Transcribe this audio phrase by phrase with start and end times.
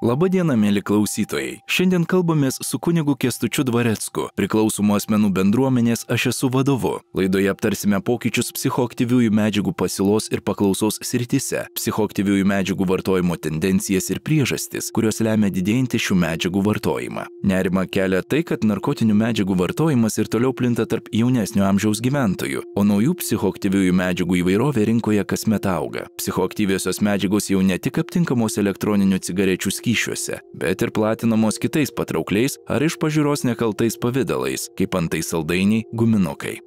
[0.00, 1.58] Labadiena, mėly klausytojai.
[1.68, 6.94] Šiandien kalbamės su kunigu Kestučiu Dvarecku, priklausomų asmenų bendruomenės aš esu vadovu.
[7.12, 14.88] Laidoje aptarsime pokyčius psichoaktyviųjų medžiagų pasilos ir paklausos srityse, psichoaktyviųjų medžiagų vartojimo tendencijas ir priežastis,
[14.88, 17.26] kurios lemia didėjantį šių medžiagų vartojimą.
[17.52, 22.86] Nerima kelia tai, kad narkotinių medžiagų vartojimas ir toliau plinta tarp jaunesnio amžiaus gyventojų, o
[22.88, 26.08] naujų psichoaktyviųjų medžiagų įvairovė rinkoje kasmet auga.
[26.16, 32.58] Psichoaktyviosios medžiagos jau ne tik aptinkamos elektroninių cigarečių skyriuje, skyšiuose, bet ir platinamos kitais patraukliais
[32.68, 36.60] ar iš pažiūros nekaltais pavydalais, kaip antai saldainiai, guminukai.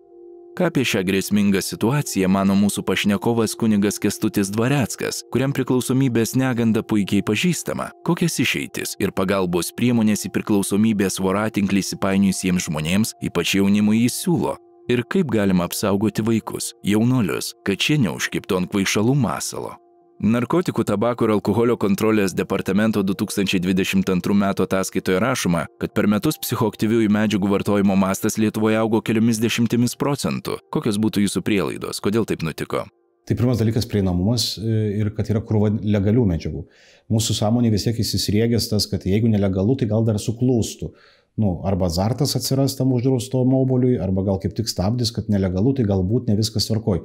[0.54, 7.24] Ką apie šią grėsmingą situaciją mano mūsų pašnekovas kunigas Kestutis Dvareckas, kuriam priklausomybės neganda puikiai
[7.26, 14.60] pažįstama, kokias išeitis ir pagalbos priemonės į priklausomybės voratinklį įsipainiusiems žmonėms, ypač jaunimui jis siūlo,
[14.94, 19.80] ir kaip galima apsaugoti vaikus, jaunolius, kad šie neužkiptų ant kvaišalų masalo.
[20.24, 24.44] Narkotikų, tabako ir alkoholio kontrolės departamento 2022 m.
[24.64, 30.62] ataskaitoje rašoma, kad per metus psichoaktyviųjų medžiagų vartojimo mastas Lietuvoje augo keliomis dešimtimis procentų.
[30.72, 32.00] Kokios būtų jūsų prielaidos?
[32.00, 32.86] Kodėl taip nutiko?
[33.28, 36.64] Tai pirmas dalykas- prieinamumas e, ir kad yra krūva legalių medžiagų.
[37.12, 40.94] Mūsų sąmonė vis tiek įsisriegęs tas, kad jeigu nelegalu, tai gal dar suklūstų.
[41.36, 45.84] Nu, arba azartas atsiras tam uždrausto moboliui, arba gal kaip tik stabdys, kad nelegalu, tai
[45.84, 47.04] galbūt ne viskas tvarkoj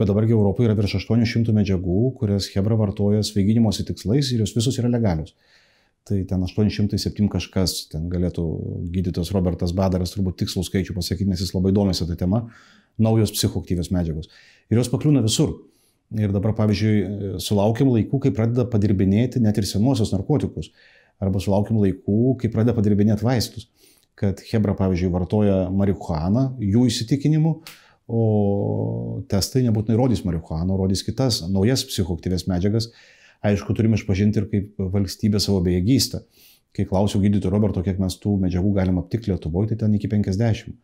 [0.00, 4.78] bet dabargi Europoje yra virš 800 medžiagų, kurias Hebra vartoja svaiginimosi tikslais ir jos visos
[4.80, 5.34] yra legalios.
[6.08, 8.44] Tai ten 807 kažkas, ten galėtų
[8.94, 12.46] gydytojas Robertas Badaras turbūt tikslų skaičių pasakyti, nes jis labai domisi tą temą,
[12.98, 14.30] naujos psichoktyvios medžiagos.
[14.72, 15.58] Ir jos pakliūna visur.
[16.18, 20.72] Ir dabar, pavyzdžiui, sulaukiam laikų, kai pradeda padirbinėti net ir senuosius narkotikus.
[21.22, 23.68] Arba sulaukiam laikų, kai pradeda padirbinėti vaistus.
[24.18, 27.54] Kad Hebra, pavyzdžiui, vartoja marihuaną, jų įsitikinimu,
[28.10, 32.90] o testai nebūtinai rodys marihuaną, rodys kitas naujas psichoktyvės medžiagas.
[33.46, 36.24] Aišku, turime išpažinti ir kaip valstybė savo bejėgystę.
[36.76, 40.74] Kai klausiau gydytojo Roberto, kiek mes tų medžiagų galim aptikti Lietuvoje, tai ten iki 50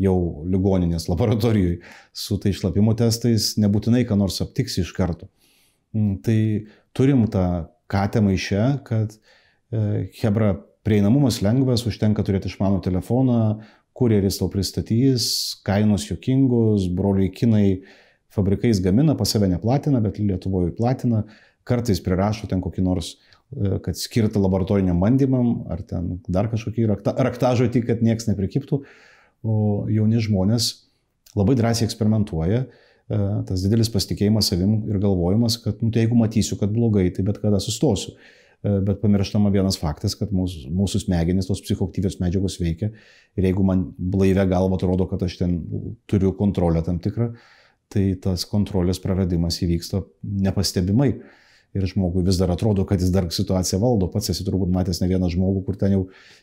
[0.00, 0.16] jau
[0.48, 1.80] ligoninės laboratorijoje
[2.16, 5.28] su tai išlapimo testais nebūtinai ką nors aptiksi iš karto.
[5.92, 6.38] Mm, tai
[6.96, 7.44] turim tą
[7.90, 10.54] katę maišę, kad e, Hebra
[10.86, 13.40] prieinamumas lengvas, užtenka turėti išmanų telefoną,
[14.00, 15.26] kurjeris tau pristatys,
[15.66, 17.82] kainos jokingos, broliai kinai
[18.32, 21.24] fabrikais gamina, pas save neplatina, bet Lietuvoje platina,
[21.68, 23.12] kartais prirašo ten kokį nors,
[23.52, 28.82] e, kad skirta laboratoriniam bandymam, ar ten dar kažkokį rakta, raktažodį, kad niekas neprikiptų,
[29.44, 29.56] o
[29.90, 30.70] jauni žmonės
[31.36, 36.56] labai drąsiai eksperimentuoja, e, tas didelis pasitikėjimas savim ir galvojimas, kad, nu, tai jeigu matysiu,
[36.60, 38.16] kad blogai, tai bet kada sustosiu.
[38.60, 42.90] E, bet pamirštama vienas faktas, kad mūsų, mūsų smegenys, tos psichoktyvios medžiagos veikia
[43.38, 45.54] ir jeigu man blaivę galvą atrodo, kad aš ten
[46.10, 47.30] turiu kontrolę tam tikrą,
[47.90, 50.02] tai tas kontrolės praradimas įvyksta
[50.44, 51.14] nepastebimai.
[51.70, 54.08] Ir žmogui vis dar atrodo, kad jis dar situaciją valdo.
[54.10, 56.00] Pats esi turbūt matęs ne vieną žmogų, kur ten jau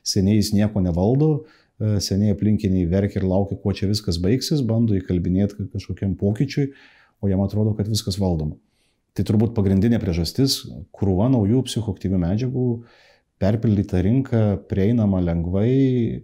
[0.08, 1.32] seniai jis nieko nevaldo,
[1.78, 6.72] e, seniai aplinkiniai verkia ir laukia, kuo čia viskas baigsis, bando įkalbinėti kažkokiam pokyčiui,
[7.22, 8.58] o jam atrodo, kad viskas valdoma.
[9.18, 10.60] Tai turbūt pagrindinė priežastis-
[10.98, 12.66] krūva naujų psichoktyvių medžiagų,
[13.42, 16.22] perpildyta rinka, prieinama lengvai,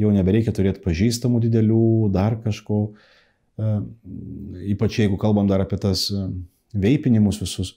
[0.00, 2.80] jau nebereikia turėti pažįstamų didelių, dar kažko.
[3.60, 3.74] E,
[4.72, 6.24] ypač jeigu kalbam dar apie tas e,
[6.72, 7.74] veipinimus visus,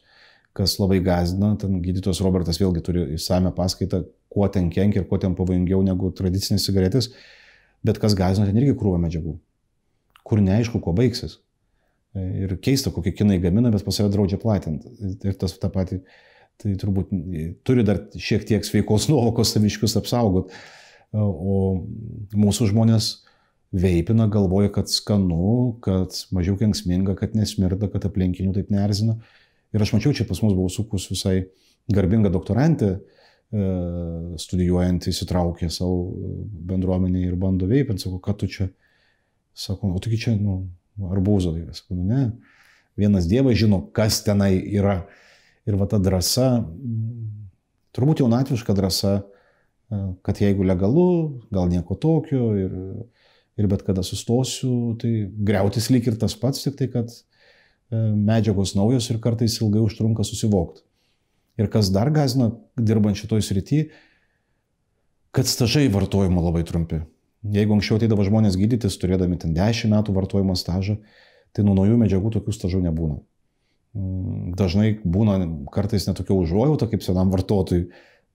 [0.56, 5.20] kas labai gazdina, ten gydytojas Robertas vėlgi turi įsame paskaitą, kuo ten kenkia ir kuo
[5.20, 7.12] ten pavojingiau negu tradicinės cigaretės,
[7.84, 9.36] bet kas gazdina, ten irgi krūva medžiagų,
[10.24, 11.42] kur neaišku, kuo baigsis.
[12.14, 14.92] Ir keista, kokie kinai gamina, bet pas save draudžia platinti.
[15.26, 16.04] Ir tas tą patį,
[16.62, 17.10] tai turbūt
[17.66, 20.54] turi dar šiek tiek sveikos nuovokos saviškius apsaugot.
[21.14, 21.86] O
[22.38, 23.10] mūsų žmonės
[23.74, 29.18] veipina, galvoja, kad skanu, kad mažiau kenksminga, kad nesmirda, kad aplinkinių taip nerzina.
[29.74, 31.48] Ir aš mačiau, čia pas mus buvo sukus visai
[31.94, 33.66] garbinga doktorantė, e,
[34.42, 36.14] studijuojant įsitraukė savo
[36.70, 38.70] bendruomenį ir bando veipinti, sako, kad tu čia,
[39.58, 40.62] sako, o taigi čia, nu,
[41.00, 41.54] arbūzo.
[41.90, 42.24] Nu ne.
[43.00, 45.04] Vienas Dievas žino, kas tenai yra.
[45.64, 46.66] Ir va ta drąsa,
[47.96, 52.74] turbūt jaunatviška drąsa, e, kad jeigu legalu, gal nieko tokio ir,
[53.56, 57.22] ir bet kada sustosiu, tai greutis lyg ir tas pats, tik tai, kad e,
[57.96, 60.84] medžiagos naujos ir kartais ilgai užtrunka susivokti.
[61.62, 63.86] Ir kas dar gazina, dirbant šitoj srity,
[65.34, 67.04] kad stažai vartojimo labai trumpi.
[67.44, 70.96] Jeigu anksčiau ateidavo žmonės gydytis, turėdami ten 10 metų vartojimo stažą,
[71.52, 73.20] tai nuo naujų medžiagų tokių stažų nebūna.
[73.94, 75.42] Mm, dažnai būna
[75.74, 77.90] kartais netokia užuojauta kaip senam vartotojui.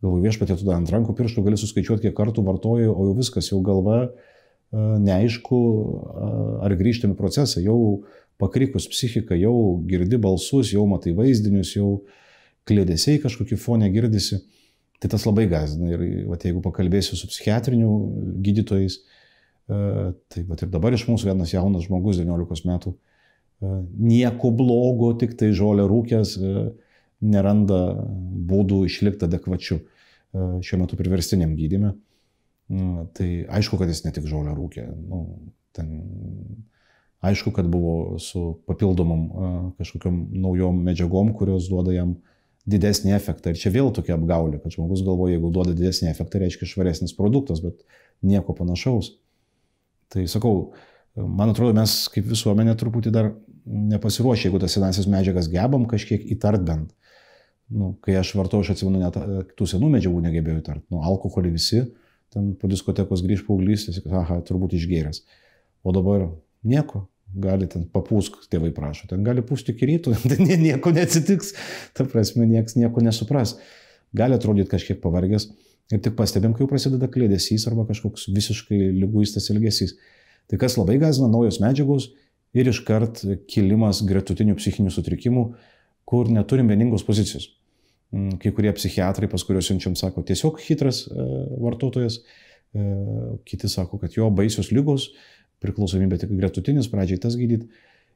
[0.05, 3.59] Galvoju, viešpatė, tu ant rankų pirštų gali suskaičiuoti, kiek kartų vartoji, o jau viskas, jau
[3.67, 4.11] galva e,
[4.79, 5.59] neaišku,
[6.63, 8.05] ar grįžtami procesai, jau
[8.39, 12.05] pakrikus psichika, jau girdi balsus, jau matai vaizdinius, jau
[12.69, 14.39] klėdėsiai kažkokį fonę girdisi.
[14.99, 17.91] Tai tas labai gazina ir vat, jeigu pakalbėsiu su psichiatriniu
[18.43, 19.77] gydytojais, e,
[20.33, 22.95] tai vat, ir dabar iš mūsų vienas jaunas žmogus, 19 metų,
[23.63, 23.77] e,
[24.11, 26.65] nieko blogo, tik tai žolę rūkęs, e,
[27.23, 27.79] neranda
[28.51, 29.81] būdų išlikti adekvačiu
[30.63, 31.95] šiuo metu priverstiniam gydymui.
[33.17, 33.29] Tai
[33.59, 34.85] aišku, kad jis ne tik žolę rūkė.
[35.09, 35.23] Nu,
[35.75, 35.89] ten,
[37.25, 39.25] aišku, kad buvo su papildomom
[39.81, 42.38] kažkokiam naujom medžiagom, kurios duoda jam uh,
[42.69, 43.53] didesnį efektą.
[43.53, 47.63] Ir čia vėl tokia apgaulė, kad žmogus galvoja, jeigu duoda didesnį efektą, reiškia švaresnis produktas,
[47.65, 47.81] bet
[48.27, 49.15] nieko panašaus.
[50.13, 50.73] Tai sakau,
[51.17, 53.33] man atrodo, mes kaip visuomenė truputį dar
[53.69, 56.95] nepasiruošę, jeigu tas senasias medžiagas gebam kažkiek įtart bent.
[57.69, 60.85] Nu, kai aš vartoju, aš atsimenu, net tų senų medžiagų negebėjau įtart.
[60.89, 61.83] Nu, alkoholį visi,
[62.33, 65.21] ten po diskotekos grįž paauglys, tiesiog, aha, turbūt išgėręs.
[65.85, 66.31] O dabar
[66.65, 67.05] nieko,
[67.35, 71.55] gali ten papūsk, tėvai prašo, ten gali pūsti iki ryto, ten nieko neatsitiks,
[71.97, 73.59] ta prasme, niekas nieko nesupras.
[74.17, 75.51] Gali atrodyti kažkiek pavargęs
[75.93, 79.99] ir tik pastebėm, kai jau prasideda klėdesys arba kažkoks visiškai lyguistas ilgesys.
[80.49, 82.11] Tai kas labai gazina, naujos medžiagos
[82.57, 83.21] ir iškart
[83.53, 85.45] kilimas gretutinių psichinių sutrikimų,
[86.09, 87.51] kur neturim vieningos pozicijos.
[88.15, 91.25] Mm, kai kurie psichiatrai, pas kuriuos siunčiam, sako, tiesiog hitras e,
[91.61, 92.23] vartotojas,
[92.73, 92.85] e,
[93.49, 95.11] kiti sako, kad jo baisios lygos,
[95.65, 97.69] priklausomybė tik gretutinis, pradžiai tas gydyti.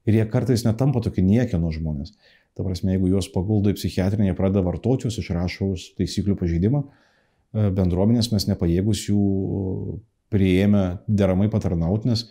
[0.08, 2.14] Ir jie kartais netampa tokie niekieno žmonės.
[2.56, 7.68] Ta prasme, jeigu juos paguldo į psichiatrinę, jie pradeda vartoti juos, išrašo taisyklių pažeidimą, e,
[7.76, 9.22] bendruomenės mes nepajėgus jų
[10.32, 12.26] prieėmę deramai patarnauti, nes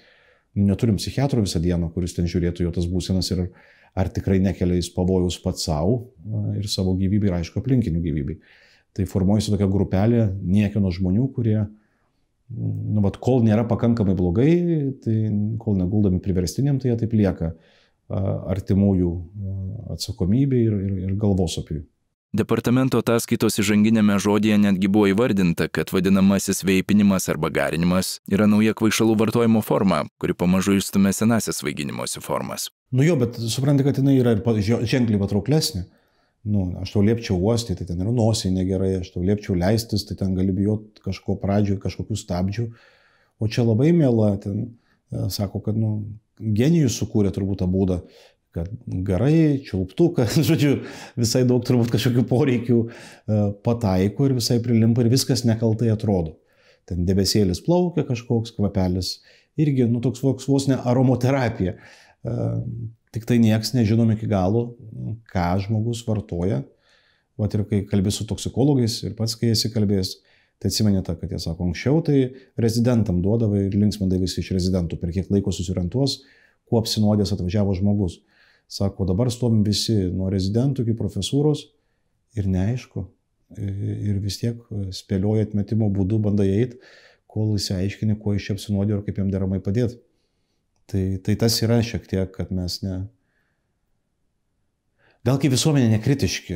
[0.57, 3.47] neturim psichiatro visą dieną, kuris ten žiūrėtų jo tas būsenas ir
[3.97, 8.39] ar tikrai nekelia jis pavojus pats savo e, ir savo gyvybei ir aišku aplinkinių gyvybei.
[8.91, 11.61] Tai formuojasi tokia grupelė niekieno žmonių, kurie
[12.57, 14.51] nu, vat, kol nėra pakankamai blogai,
[15.03, 15.15] tai
[15.62, 17.53] kol neguldami priverstiniam, tai jie taip lieka
[18.12, 19.12] artimųjų
[19.95, 21.86] atsakomybė ir, ir, ir galvosopiui.
[22.31, 29.18] Departamento ataskaitos įžanginėme žodėje netgi buvo įvardinta, kad vadinamasis veipinimas arba garinimas yra nauja kvaišalų
[29.19, 32.69] vartojimo forma, kuri pamažu išstumė senasias svaiginimosi formas.
[32.95, 35.83] Nu jo, bet suprantate, kad jinai yra ir ženkliai patrauklesnė
[36.43, 40.17] nu, aš tau liepčiau uostyti, tai ten yra nosiai negerai, aš tau liepčiau leistis, tai
[40.19, 42.67] ten gali bijoti kažko pradžioje, kažkokių stabdžių.
[43.41, 45.93] O čia labai mėla, ten e, sako, kad nu,
[46.41, 48.01] genijus sukūrė turbūt tą būdą,
[48.55, 48.71] kad
[49.07, 50.75] garai, čiulptuką, žodžiu,
[51.19, 56.39] visai daug turbūt kažkokių poreikių e, pataiko ir visai prilimpa ir viskas nekaltai atrodo.
[56.89, 59.19] Ten debesėlis plaukia kažkoks kvapelis,
[59.61, 61.77] irgi, nu, toks vos, ne aromoterapija.
[63.11, 64.71] Tik tai nieks nežinom iki galo,
[65.31, 66.61] ką žmogus vartoja.
[67.39, 70.13] Vat ir kai kalbė su toksikologais ir pats, kai esi kalbėjęs,
[70.61, 72.19] tai atsimeni tą, kad jie sako, anksčiau tai
[72.61, 76.19] rezidentam duodavai ir linksmindai visi iš rezidentų, per kiek laiko susirentuos,
[76.69, 78.19] kuo apsinuodęs atvažiavo žmogus.
[78.71, 81.65] Sako, dabar stovim visi nuo rezidentų iki profesūros
[82.39, 83.03] ir neaišku.
[83.59, 84.61] Ir vis tiek
[84.95, 86.79] spėlioja atmetimo būdu, bandai eiti,
[87.31, 89.99] kol įsiaiškini, kuo iš čia apsinuodė ir kaip jam deramai padėti.
[90.91, 93.01] Tai, tai tas yra šiek tiek, kad mes ne.
[95.21, 96.55] Gal kai visuomenė nekritiški,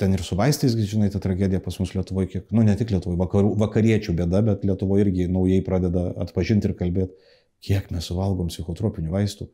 [0.00, 3.18] ten ir su vaistais, žinai, ta tragedija pas mus Lietuvoje, kiek, nu ne tik Lietuvoje,
[3.20, 7.28] vakarų, vakariečių bėda, bet Lietuvoje irgi naujai pradeda atpažinti ir kalbėti,
[7.68, 9.50] kiek mes suvalgom psichotropinių vaistų.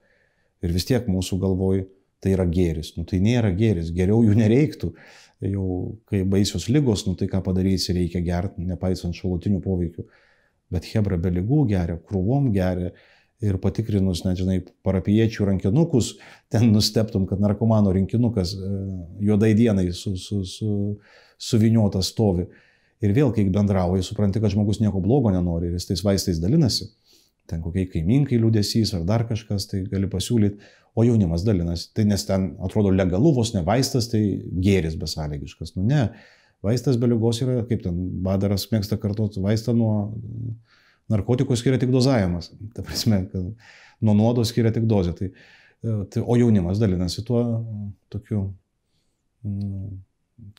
[0.64, 1.82] Ir vis tiek mūsų galvoj
[2.22, 2.94] tai yra gėris.
[2.96, 4.92] Nu tai nėra gėris, geriau jų nereiktų.
[5.44, 5.66] Jau
[6.08, 10.06] kai baisios lygos, nu tai ką padarysi, reikia gerti, nepaisant šalutinių poveikių.
[10.72, 12.94] Bet Hebra be lygų geria, krūvom geria,
[13.44, 16.14] ir patikrinus, net žinai, parapiečių rankinukus,
[16.52, 18.74] ten nusteptum, kad narkomano rinkinukas e,
[19.28, 20.70] juodai dienai su, su, su,
[21.40, 22.46] suviniotas stovi.
[23.04, 26.88] Ir vėl, kai bendrauji, supranti, kad žmogus nieko blogo nenori ir jis tais vaistais dalinasi.
[27.50, 31.90] Ten kokiai kaiminkai liūdėsys ar dar kažkas, tai gali pasiūlyti, o jaunimas dalinasi.
[31.96, 34.22] Tai nes ten atrodo legalu, vos ne vaistas, tai
[34.64, 35.74] gėris besąlygiškas.
[35.76, 36.06] Nu ne,
[36.64, 39.94] vaistas be lygos yra, kaip ten badaras mėgsta kartuoti, vaistą nuo
[41.12, 42.50] narkotikų skiria tik dozavimas.
[42.76, 45.14] Ta prasme, kad nuo nuodo skiria tik dozė.
[45.18, 45.30] Tai,
[46.12, 47.42] tai, o jaunimas dalinasi tuo
[48.12, 48.46] tokiu,
[49.44, 49.88] mm,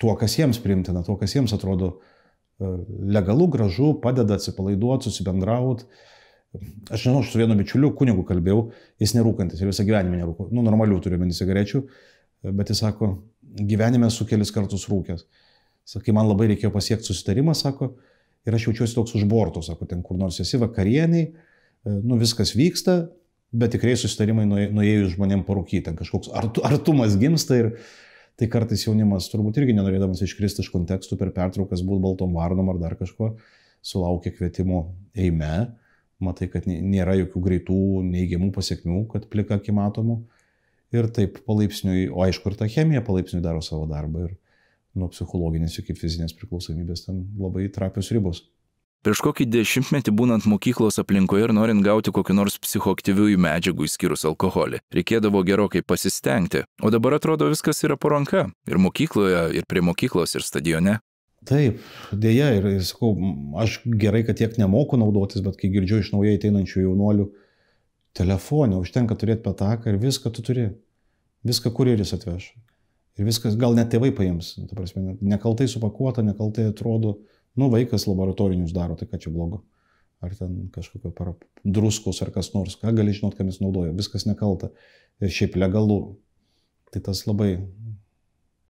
[0.02, 2.74] tuo, kas jiems primtina, tuo, kas jiems atrodo e,
[3.18, 5.88] legalu, gražu, padeda atsipalaiduoti, susibendrauti.
[6.94, 8.70] Aš žinau, aš su vienu bičiuliu kunigu kalbėjau,
[9.02, 10.46] jis nerūkantis ir visą gyvenimą nerūko.
[10.56, 11.82] Nu, normalių turiu meni cigarečių,
[12.56, 13.10] bet jis sako,
[13.60, 15.26] gyvenime esu kelis kartus rūkęs.
[15.86, 17.92] Sakai, man labai reikėjo pasiekti susitarimą, sako,
[18.46, 23.04] ir aš jaučiuosi toks užborto, sako, ten kur nors esi vakarieniai, e, nu viskas vyksta,
[23.56, 27.72] bet tikrai susitarimai nuėjus žmonėm parūkyti, kažkoks artumas gimsta ir
[28.40, 32.82] tai kartais jaunimas turbūt irgi nenorėdamas iškristi iš kontekstų per pertraukas būt baltom varnom ar
[32.82, 33.36] dar kažko,
[33.86, 35.70] sulaukia kvietimo eime,
[36.24, 40.24] matai, kad nėra jokių greitų neigiamų pasiekmių, kad plika akimatomų.
[40.96, 44.30] Ir taip palaipsniui, o aišku, ir ta chemija palaipsniui daro savo darbą.
[44.30, 44.36] Ir
[44.96, 48.44] nuo psichologinės iki fizinės priklausomybės ten labai trapios ribos.
[49.06, 54.80] Prieš kokį dešimtmetį būnant mokyklos aplinkoje ir norint gauti kokiu nors psichoaktyviųjų medžiagų išskyrus alkoholį,
[54.98, 60.34] reikėdavo gerokai pasistengti, o dabar atrodo viskas yra po ranka- ir mokykloje, ir prie mokyklos,
[60.34, 60.98] ir stadione.
[61.46, 61.78] Taip,
[62.10, 63.14] dėja, ir, ir sakau,
[63.62, 67.30] aš gerai, kad tiek nemoku naudotis, bet kai girdžiu iš naujai ateinančių jaunuolių,
[68.18, 70.72] telefonė, užtenka turėti pataką ir viską tu turi.
[71.46, 72.56] Viską kurjeris atveš.
[73.16, 77.16] Ir viskas, gal net tėvai paims, ta prasme, nekaltai supakuota, nekaltai atrodo,
[77.56, 79.64] Nu, vaikas laboratorinius daro, tai ką čia blogo.
[80.24, 81.36] Ar ten kažkokio para...
[81.64, 83.96] druskos ar kas nors, ką gali žinot, kam jis naudoja.
[83.96, 84.72] Viskas nekalta.
[85.24, 86.18] Ir šiaip legalu.
[86.92, 87.56] Tai tas labai.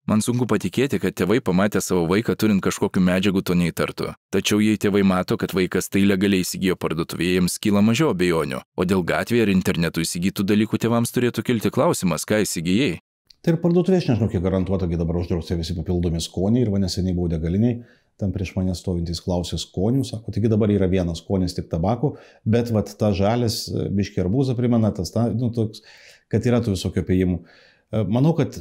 [0.07, 4.13] Man sunku patikėti, kad tėvai pamatę savo vaiką turint kažkokiu medžiagu to neįtartų.
[4.31, 8.61] Tačiau jei tėvai mato, kad vaikas tai legaliai įsigijo parduotuvėje, jiems kyla mažiau abejonių.
[8.77, 13.01] O dėl gatvėje ar internetu įsigytų dalykų tėvams turėtų kilti klausimas, ką įsigijai.
[13.45, 16.81] Tai ir parduotuvė, aš nežinau, kiek garantuota, kai dabar uždrausti visi papildomi skoniai ir va
[16.83, 17.81] neseniai buvau degaliniai,
[18.21, 22.15] tam prieš mane stovintys klausė skonių, sako, taigi dabar yra vienas skonis tik tabako,
[22.49, 25.85] bet vat ta žalis e, biški arbūzą primena, tas, ta, nu, toks,
[26.33, 27.39] kad yra tų visokių apėjimų.
[27.43, 28.57] E, manau, kad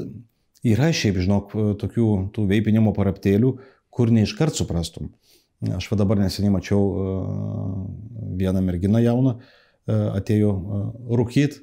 [0.65, 3.53] yra šiaip, žinok, e, tokių tų veipinimo paraptėlių,
[3.95, 5.13] kur neiškart suprastum.
[5.71, 6.81] Aš va dabar neseniai mačiau
[8.37, 9.37] vieną merginą jauną,
[9.87, 10.49] atėjo
[11.15, 11.55] rūkyt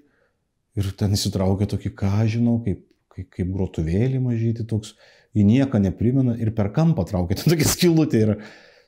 [0.81, 2.81] ir ten įsitraukė tokį, ką žinau, kaip,
[3.13, 4.95] kaip, grotuvėlį mažyti toks
[5.37, 7.37] į nieką neprimena ir per kampą traukia.
[7.41, 8.39] Ten tokia skilutė yra.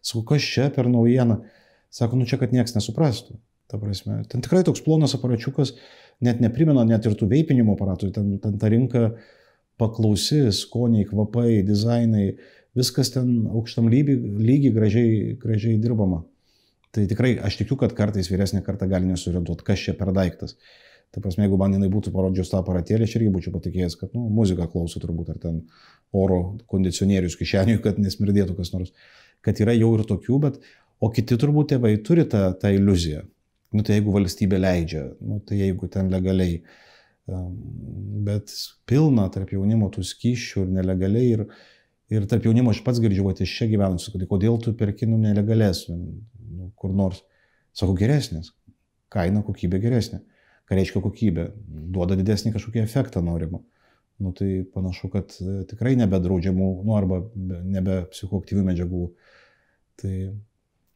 [0.04, 1.40] Sakau, kas čia per naujieną?
[1.94, 3.38] Sako, nu čia, kad niekas nesuprastų.
[3.70, 5.72] Ta prasme, ten tikrai toks plonas aparačiukas,
[6.24, 8.10] net neprimena net ir tų veipinimo aparatų.
[8.12, 9.04] Ten, ten ta rinka
[9.80, 12.34] paklausi, skoniai, kvapai, dizainai,
[12.76, 16.24] viskas ten aukštam lygiai, lygiai gražiai, gražiai dirbama.
[16.94, 20.58] Tai tikrai aš tikiu, kad kartais vyresnė karta gali nesurientuoti, kas čia per daiktas.
[21.14, 24.24] Ta prasme, jeigu man jinai būtų parodžius tą aparatėlį, aš irgi būčiau patikėjęs, kad nu,
[24.34, 25.60] muziką klauso turbūt, ar ten
[26.10, 26.38] oro
[26.70, 28.90] kondicionierius kišeniui, kad nesmirdėtų kas nors.
[29.44, 30.58] Kad yra jau ir tokių, bet,
[30.98, 33.22] o kiti turbūt tėvai turi tą, tą iliuziją.
[33.74, 36.58] Nu, tai jeigu valstybė leidžia, nu, tai jeigu ten legaliai.
[37.30, 37.54] Um,
[38.26, 38.50] bet
[38.90, 41.30] pilna tarp jaunimo tų skyšių ir nelegaliai.
[41.38, 41.46] Ir,
[42.10, 45.22] ir tarp jaunimo aš pats girdžiu, kad iš čia gyvenus, kad kodėl tu perki nu,
[45.22, 47.22] nelegalės, nu, kur nors.
[47.70, 48.50] Sakau, geresnės.
[49.14, 50.24] Kaina, kokybė geresnė
[50.68, 51.48] ką reiškia kokybė,
[51.94, 53.62] duoda didesnį kažkokį efektą norimą.
[54.22, 59.08] Nu, tai panašu, kad e, tikrai nebedraudžiamų, nu, arba nebe psichoaktyvių medžiagų.
[60.00, 60.14] Tai,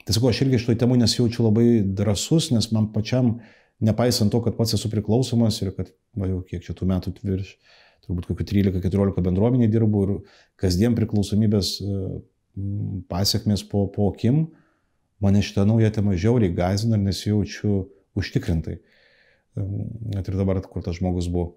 [0.06, 1.66] sakau, aš irgi šitoj temų nesijaučiu labai
[1.98, 3.38] drasus, nes man pačiam,
[3.82, 7.56] nepaisant to, kad pats esu priklausomas ir kad, va jau kiek čia tų metų virš,
[8.06, 10.14] turbūt kokiu 13-14 bendruomenį dirbu ir
[10.62, 11.98] kasdien priklausomybės e,
[13.10, 14.46] pasiekmes po, po akim,
[15.22, 17.82] mane šitą naują temą žiauriai gazina ir nesijaučiu
[18.18, 18.78] užtikrintai.
[19.56, 21.54] Net ir dabar, kur tas žmogus buvo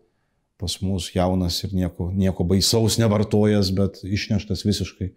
[0.61, 5.09] pas mus jaunas ir nieko, nieko baisaus nevartojas, bet išneštas visiškai.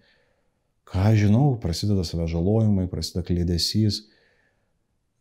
[0.89, 4.07] Ką žinau, prasideda save žalojimai, prasideda klėdesys.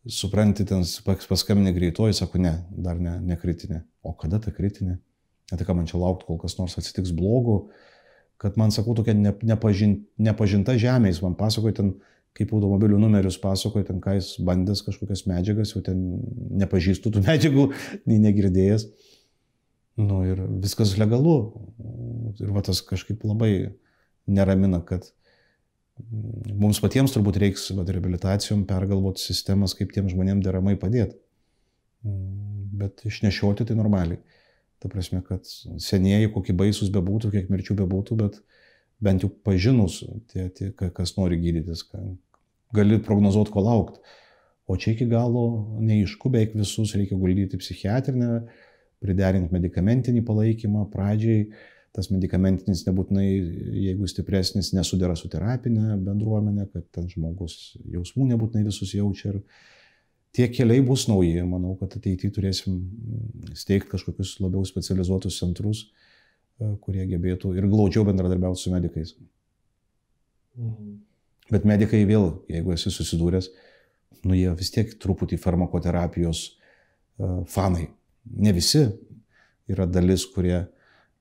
[0.08, 3.82] Supranti, ten paskambinė greitoji, sako, ne, dar ne, ne kritinė.
[4.04, 4.96] O kada ta kritinė?
[5.52, 7.66] Ne tai ką man čia laukti, kol kas nors atsitiks blogo,
[8.40, 11.92] kad man, sakau, tokia nepažin, nepažinta žemė, jis man pasakoja ten
[12.34, 16.00] kaip automobilių numerius pasakoja, ten ką jis bandęs kažkokias medžiagas, jau ten
[16.62, 17.68] nepažįstų tų medžiagų,
[18.10, 18.88] nei negirdėjęs.
[20.02, 21.36] Nu ir viskas legalu.
[22.42, 23.76] Ir va tas kažkaip labai
[24.26, 25.06] neramina, kad
[26.50, 31.14] mums patiems turbūt reiks va, rehabilitacijom pergalvoti sistemas, kaip tiem žmonėm deramai padėti.
[32.74, 34.18] Bet išnešioti tai normaliai.
[34.82, 35.46] Ta prasme, kad
[35.80, 38.42] senieji, kokie baisus bebūtų, kiek mirčių bebūtų, bet
[39.02, 41.86] bent jau pažinus, tie, tie, kas nori gydytis,
[42.74, 44.02] gali prognozuoti, ko laukti.
[44.66, 45.44] O čia iki galo
[45.84, 48.40] neišku, beveik visus reikia guldyti psichiatrinę,
[49.04, 51.46] priderinti medicamentinį palaikymą pradžiai.
[51.94, 53.26] Tas medikamentinis nebūtinai,
[53.84, 59.36] jeigu stipresnis, nesudėra su terapinė bendruomenė, kad ten žmogus jausmų nebūtinai visus jaučia.
[59.36, 59.44] Ir
[60.34, 61.44] tie keliai bus nauji.
[61.46, 62.80] Manau, kad ateityje turėsim
[63.54, 65.84] steigti kažkokius labiau specializuotus centrus,
[66.58, 69.14] kurie gebėtų ir glaudžiau bendradarbiauti su medikais.
[70.58, 70.98] Mhm.
[71.52, 73.50] Bet medikai vėl, jeigu esi susidūręs,
[74.24, 76.44] nu jie vis tiek truputį farmakoterapijos
[77.18, 77.90] uh, fanai.
[78.24, 78.86] Ne visi
[79.68, 80.62] yra dalis, kurie,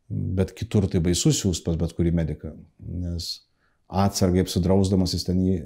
[0.08, 3.34] bet kitur tai baisus jūs pas bet kurį mediką, nes
[3.94, 5.58] atsargiai apsidrausdamas jis ten jį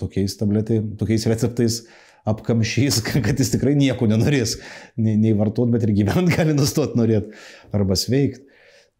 [0.00, 1.82] tokiais tabletai, tokiais receptais
[2.28, 4.56] apkamšys, kad jis tikrai nieko nenorės
[4.96, 7.36] nei, nei vartot, bet ir gyventi gali nustoti norėti
[7.76, 8.49] arba sveikti.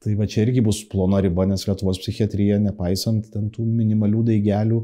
[0.01, 4.81] Tai va čia irgi bus plona riba, nes Lietuvos psichiatrija, nepaisant tų minimalių daigelių,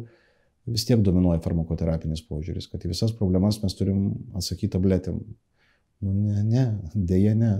[0.76, 5.22] vis tiek dominuoja farmakoterapinis požiūris, kad į visas problemas mes turim atsakyti tabletėm.
[6.04, 7.54] Nu, ne, ne, dėja ne.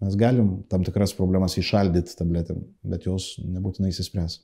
[0.00, 4.40] Mes galim tam tikras problemas išaldyti tabletėm, bet jos nebūtinai įsispręs.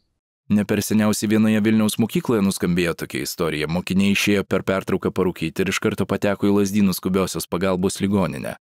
[0.50, 3.69] Ne per seniausiai vienoje Vilniaus mokykloje nuskambėjo tokia istorija.
[3.71, 8.57] Mokiniai išėjo per pertrauką parūkyti ir iš karto pateko į lasdynų skubiosios pagalbos ligoninę.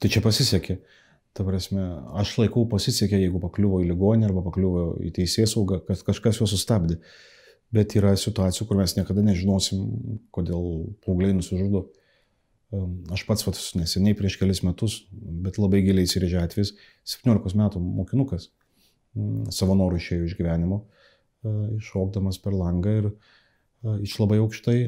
[0.00, 0.78] Tai čia pasisekė.
[1.36, 1.82] Ta prasme,
[2.18, 6.50] aš laikau pasisekė, jeigu pakliuvo į ligoninę arba pakliuvo į teisės saugą, kad kažkas juos
[6.54, 6.98] sustabdė.
[7.70, 9.84] Bet yra situacijų, kur mes niekada nežinosim,
[10.34, 10.64] kodėl
[11.06, 11.84] paaugliai nusižudo.
[13.14, 16.74] Aš pats vat, neseniai prieš kelias metus, bet labai giliai įsirėžė atvejs,
[17.14, 18.50] 17 metų mokinukas
[19.54, 20.84] savo norų išėjo iš gyvenimo,
[21.80, 23.08] iššokdamas per langą ir
[24.04, 24.78] iš labai aukštai.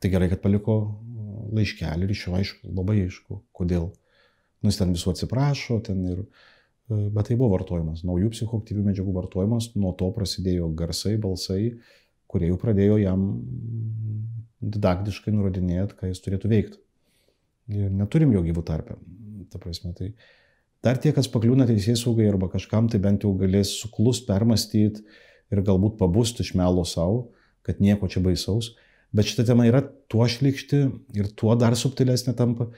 [0.00, 0.76] Tai gerai, kad paliko
[1.52, 3.90] laiškelį ir iš jo aišku, labai aišku, kodėl.
[4.60, 6.20] Nu, jis ten visų atsiprašo, ten ir,
[6.90, 11.62] bet tai buvo vartojimas, naujų psichoktyvių medžiagų vartojimas, nuo to prasidėjo garsai, balsai,
[12.30, 13.24] kurie jau pradėjo jam
[14.60, 16.80] didaktiškai nurodinėti, ką jis turėtų veikti
[17.70, 18.98] ir neturim jo gyvų tarpę.
[19.50, 20.12] Ta prasme, tai
[20.84, 25.04] dar tie, kas pakliūna teisės saugai arba kažkam, tai bent jau galės suklus, permastyti
[25.50, 27.30] ir galbūt pabūsti iš melo savo,
[27.66, 28.74] kad nieko čia baisaus.
[29.14, 30.84] Bet šita tema yra tuo šlikšti
[31.18, 32.68] ir tuo dar subtilesnė tampa,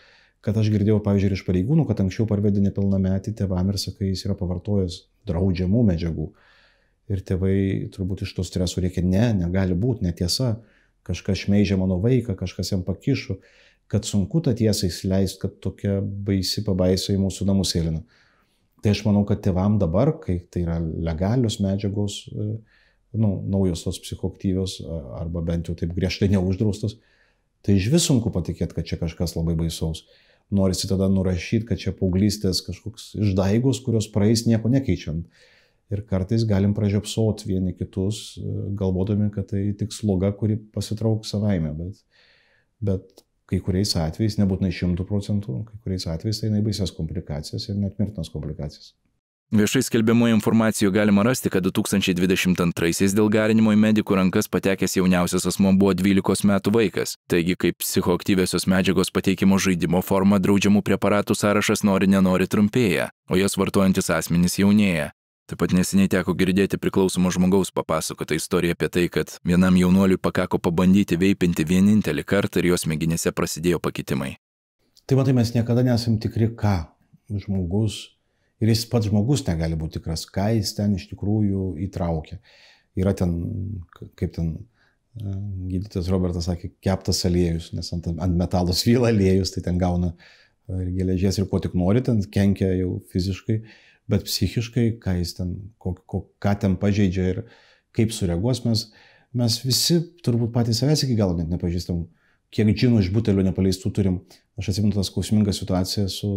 [0.42, 4.36] kad aš girdėjau, pavyzdžiui, iš pareigūnų, kad anksčiau parvedė nepilnametį tėvam ir sakai, jis yra
[4.38, 4.98] pavartojęs
[5.30, 6.28] draudžiamų medžiagų.
[7.12, 7.56] Ir tėvai
[7.94, 10.56] turbūt iš to streso reikia, ne, negali būti, netiesa,
[11.06, 13.38] kažkas šmeižė mano vaiką, kažkas jam pakišo
[13.92, 18.00] kad sunku tą tiesą įsileisti, kad tokia baisi pabaisa į mūsų namus eilina.
[18.80, 22.46] Tai aš manau, kad tėvam dabar, kai tai yra legalios medžiagos, e,
[23.20, 24.78] nu, naujos tos psichoktyvios,
[25.20, 26.96] arba bent jau taip griežtai neuždraustos,
[27.60, 30.06] tai iš vis sunku patikėti, kad čia kažkas labai baisaus.
[30.52, 35.48] Norisi tada nurašyti, kad čia paauglystės kažkoks išdaigos, kurios praeis nieko nekeičiant.
[35.92, 41.72] Ir kartais galim pražiopsot vieni kitus, e, galvodami, kad tai tik sloga, kuri pasitrauks savaime.
[41.76, 42.00] Bet,
[42.80, 47.68] bet kai kuriais atvejais, nebūtinai šimtų procentų, kai kuriais atvejais tai eina į baisias komplikacijas
[47.68, 48.94] ir net mirtinas komplikacijas.
[49.52, 55.74] Viešai skelbiamoje informacijoje galima rasti, kad 2022-aisiais dėl garinimo į medikų rankas patekęs jauniausias asmo
[55.76, 57.18] buvo 12 metų vaikas.
[57.28, 63.58] Taigi, kaip psichoaktyviosios medžiagos pateikimo žaidimo forma draudžiamų preparatų sąrašas nori nenori trumpėja, o jas
[63.60, 65.10] vartojantis asmenys jaunėja.
[65.52, 70.62] Taip pat neseniai teko girdėti priklausomo žmogaus papasakotą istoriją apie tai, kad vienam jaunuoliui pakako
[70.64, 74.32] pabandyti veipinti vienintelį kartą ir jos mėginėse prasidėjo pakitimai.
[75.04, 76.78] Tai matai, mes niekada nesam tikri, ką
[77.28, 78.00] žmogus
[78.62, 82.38] ir jis pats žmogus negali būti tikras, ką jis ten iš tikrųjų įtraukia.
[82.98, 83.34] Yra ten,
[84.18, 85.36] kaip ten e,
[85.72, 90.12] gydytojas Robertas sakė, keptas aliejus, nes ant, ant metalo svyla aliejus, tai ten gauna
[90.72, 93.62] ir geležies ir ko tik nori, ten kenkia jau fiziškai
[94.10, 97.42] bet psichiškai, ką jis ten, ko, ko, ką ten pažeidžia ir
[97.96, 98.86] kaip sureaguos, mes,
[99.36, 102.04] mes visi turbūt patys savęs iki galo net nepažįstam,
[102.52, 104.20] kiek džinų iš butelio nepaleistų turim.
[104.60, 106.32] Aš atsimenu tą skausmingą situaciją su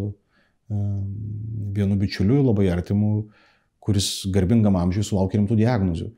[0.69, 3.27] vienu bičiuliu, labai artimu,
[3.85, 6.09] kuris garbingam amžiui sulaukė rimtų diagnozių.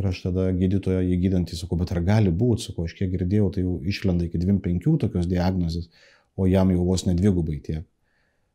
[0.00, 3.50] Ir aš tada gydytoją jį gydantį sakau, bet ar gali būti, sakau, aš kiek girdėjau,
[3.52, 5.90] tai jau išlenda iki 25 tokios diagnozės,
[6.38, 7.84] o jam jau vos nedvigubai tiek.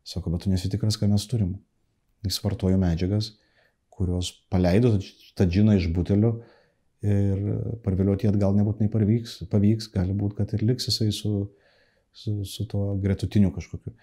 [0.05, 1.57] Sako, bet tu nesitikras, ką mes turim
[2.25, 3.35] jis vartojo medžiagas,
[3.93, 4.95] kurios paleido
[5.37, 6.39] tą džiną iš butelio
[7.05, 7.41] ir
[7.85, 11.33] parvilioti atgal nebūtinai pavyks, pavyks, gali būti, kad ir liks jisai su,
[12.15, 13.93] su, su tuo gretutiniu kažkokiu.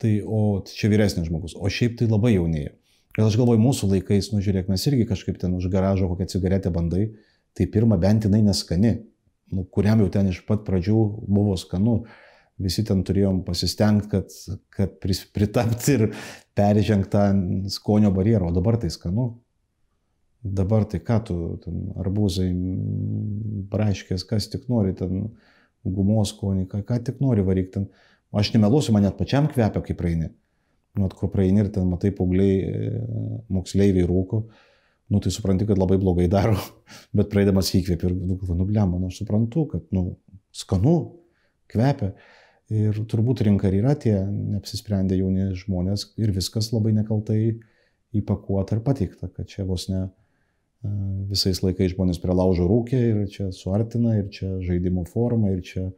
[0.00, 2.72] Tai, o čia vyresnis žmogus, o šiaip tai labai jaunėja.
[3.12, 6.72] Ir aš galvoju, mūsų laikais, nu žiūrėk, mes irgi kažkaip ten už garažo kokią cigaretę
[6.72, 7.10] bandai,
[7.52, 8.94] tai pirmą bent jinai neskani,
[9.52, 12.00] nu, kuriam jau ten iš pat pradžių buvo skanu,
[12.62, 14.32] visi ten turėjom pasistengti, kad,
[14.72, 14.96] kad
[15.34, 16.06] pritapti ir
[16.56, 17.24] peržengti tą
[17.72, 19.34] skonio barjerą, o dabar tai skanu.
[20.42, 22.48] Dabar tai ką tu, ten arbūzai,
[23.70, 25.28] braškės, kas tik nori, ten
[25.84, 27.86] gumos skonį, ką, ką tik nori varyk ten.
[28.32, 30.30] Aš nemeluosiu, man net pačiam kvepia, kai praeini.
[30.96, 33.00] Nu, kur praeini ir ten matai paaugliai, e,
[33.52, 34.42] moksleiviai rūko,
[35.12, 36.56] nu tai supranti, kad labai blogai daro,
[37.16, 40.14] bet praeidamas įkvėpi ir, nu, nubliam, nu, aš suprantu, kad, nu,
[40.56, 40.96] skanu,
[41.72, 42.12] kvepia.
[42.72, 47.58] Ir turbūt rinka ir yra tie neapsisprendę jauni žmonės ir viskas labai nekaltai
[48.16, 50.08] įpakuota ir pateikta, kad čia vos ne e,
[51.28, 55.90] visais laikais žmonės prie laužo rūkė ir čia suartina, ir čia žaidimo forma, ir čia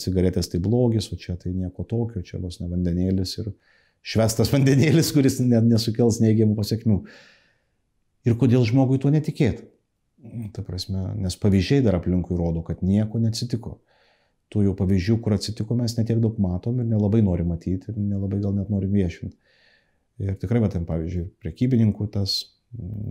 [0.00, 3.52] cigaretės tai blogis, o čia tai nieko tokio, čia vos ne vandenėlis ir
[4.06, 7.00] švestas vandenėlis, kuris net nesukels neigiamų pasiekmių.
[8.26, 9.68] Ir kodėl žmogui tuo netikėti?
[10.56, 13.76] Ta prasme, nes pavyzdžiai dar aplinkui rodo, kad nieko neatsitiko
[14.52, 18.38] tų jau pavyzdžių, kur atsitiko, mes netiek daug matom ir nelabai norim matyti ir nelabai
[18.42, 19.34] gal net norim viešinti.
[20.22, 22.38] Ir tikrai matėm, pavyzdžiui, priekybininkų tas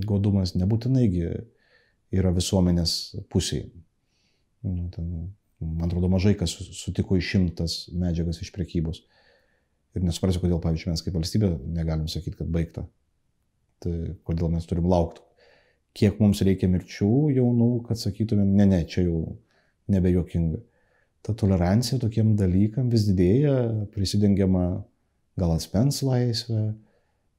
[0.07, 1.27] godumas nebūtinaigi
[2.15, 3.67] yra visuomenės pusėje.
[4.65, 5.11] Nu, ten,
[5.65, 9.03] man atrodo, mažai kas sutiko išimtas medžiagas iš priekybos.
[9.95, 12.83] Ir nesuprasiu, kodėl, pavyzdžiui, mes kaip valstybė negalim sakyti, kad baigta.
[13.83, 13.93] Tai
[14.27, 15.23] kodėl mes turim laukti.
[15.95, 19.21] Kiek mums reikia mirčių jaunų, kad sakytumėm, ne, ne, čia jau
[19.91, 20.59] nebejokinga.
[21.25, 23.55] Ta tolerancija tokiem dalykam vis didėja,
[23.95, 24.65] prisidengiama
[25.39, 26.67] gal atspens laisvę,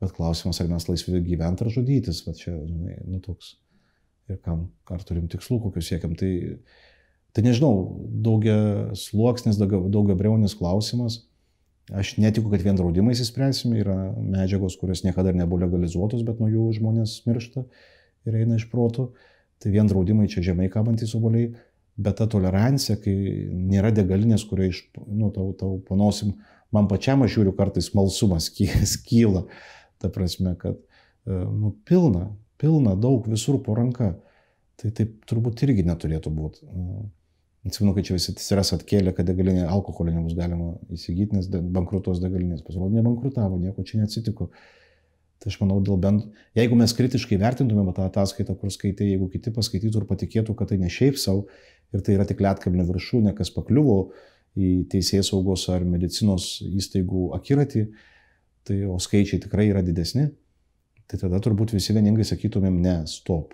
[0.01, 3.55] bet klausimas, ar mes laisvi gyventi ar žudytis, va čia, žinai, nu toks.
[4.33, 6.17] Ir kam, ar turim tikslų, kokius siekiam.
[6.19, 6.33] Tai,
[7.37, 8.57] tai nežinau, daugia
[8.96, 11.20] sluoksnis, daugia, daugia breunis klausimas
[11.94, 16.64] Aš netikiu, kad vien draudimais įspręsime, yra medžiagos, kurios niekada nebuvo legalizuotos, bet nuo jų
[16.81, 17.62] žmonės miršta
[18.27, 19.12] ir eina iš proto.
[19.62, 21.53] Tai vien draudimai čia žemai kabantys oboliai,
[21.96, 23.14] bet ta tolerancija, kai
[23.55, 26.35] nėra degalinės, kurioje iš, nu, tau, tau panosim,
[26.75, 28.51] man pačiam aš žiūriu kartais malsumas
[28.96, 29.46] skyla,
[30.03, 30.83] ta prasme, kad,
[31.22, 34.16] e, nu, pilna, pilna, daug visur po ranka.
[34.77, 36.66] Tai taip turbūt irgi neturėtų būti.
[37.67, 42.63] Atsimenu, kad čia visi siras atkėlė, kad degalinė alkoholio nebus galima įsigyti, nes bankrutos degalinės.
[42.67, 44.51] Pasirodo, nebankrutavo, nieko čia neatsitiko.
[45.43, 49.53] Tai aš manau, dėl bent, jeigu mes kritiškai vertintumėm tą ataskaitą, kur skaitė, jeigu kiti
[49.57, 51.45] paskaitytų ir patikėtų, kad tai ne šiaip savo
[51.93, 53.99] ir tai yra tik lietkalnio viršūnė, kas pakliuvo
[54.57, 57.87] į teisės saugos ar medicinos įstaigų akiratį,
[58.67, 60.31] tai o skaičiai tikrai yra didesni,
[61.07, 63.53] tai tada turbūt visi vieningai sakytumėm, ne, stop,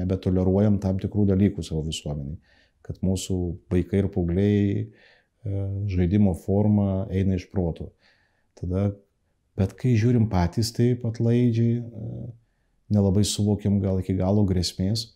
[0.00, 2.40] nebetoleruojam tam tikrų dalykų savo visuomeniai
[2.88, 3.36] kad mūsų
[3.72, 4.88] vaikai ir paaugliai e,
[5.92, 7.90] žaidimo forma eina iš proto.
[8.58, 8.88] Tada,
[9.58, 12.28] bet kai žiūrim patys taip atlaidžiai, e,
[12.94, 15.10] nelabai suvokiam gal iki galo grėsmės.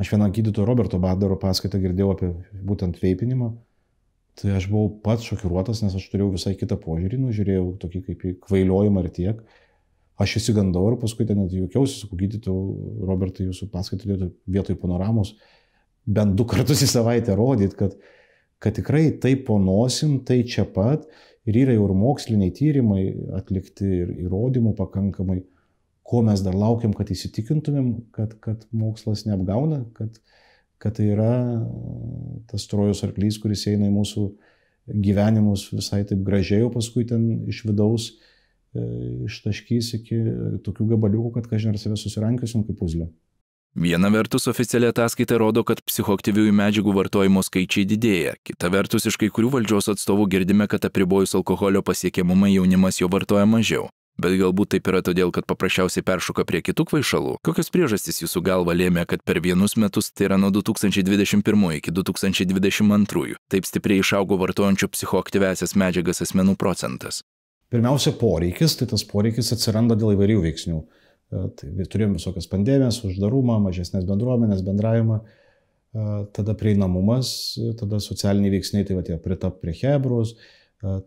[0.00, 2.30] Aš vieną gydytojo Roberto Badaro paskaitą girdėjau apie
[2.66, 3.52] būtent veipinimą.
[4.34, 8.32] Tai aš buvau pats šokiruotas, nes aš turėjau visai kitą požiūrį, nužiūrėjau tokį kaip į
[8.42, 9.44] kvailiojimą ir tiek.
[10.18, 15.36] Aš įsigandau ir paskui ten net juokiausi, sakau, gydytojau Robertai, jūsų paskaitą vietoj panoramos
[16.06, 17.96] bent du kartus į savaitę rodyti, kad,
[18.62, 21.06] kad tikrai tai ponosim, tai čia pat
[21.48, 23.02] ir yra jau ir moksliniai tyrimai
[23.36, 25.42] atlikti ir įrodymų pakankamai,
[26.04, 30.18] ko mes dar laukiam, kad įsitikintumėm, kad, kad mokslas neapgauna, kad,
[30.82, 31.32] kad tai yra
[32.50, 34.26] tas trojos arklys, kuris eina į mūsų
[35.04, 38.84] gyvenimus visai taip gražiai, o paskui ten iš vidaus e,
[39.30, 40.20] ištaškys iki
[40.66, 43.08] tokių gabaliukų, kad kažin ar save susirankiosim kaip puzlę.
[43.74, 49.32] Viena vertus oficiali ataskaita rodo, kad psichoaktyviųjų medžiagų vartojimo skaičiai didėja, kita vertus iš kai
[49.34, 53.88] kurių valdžios atstovų girdime, kad apribojus alkoholio pasiekiamumą jaunimas jo vartoja mažiau.
[54.14, 57.34] Bet galbūt taip yra todėl, kad paprasčiausiai peršoka prie kitų kvaišalų.
[57.42, 63.34] Kokios priežastys jūsų galva lėmė, kad per vienus metus, tai yra nuo 2021 iki 2022,
[63.50, 67.24] taip stipriai išaugo vartojančių psichoaktyvesias medžiagas asmenų procentas?
[67.74, 70.84] Pirmiausia, poreikis, tai tas poreikis atsiranda dėl įvairių veiksnių.
[71.32, 75.22] Tai turėjom visokias pandemijas, uždarumą, mažesnės bendruomenės, bendravimą,
[76.36, 77.32] tada prieinamumas,
[77.80, 80.34] tada socialiniai veiksniai, tai va tie pritap prie Hebros,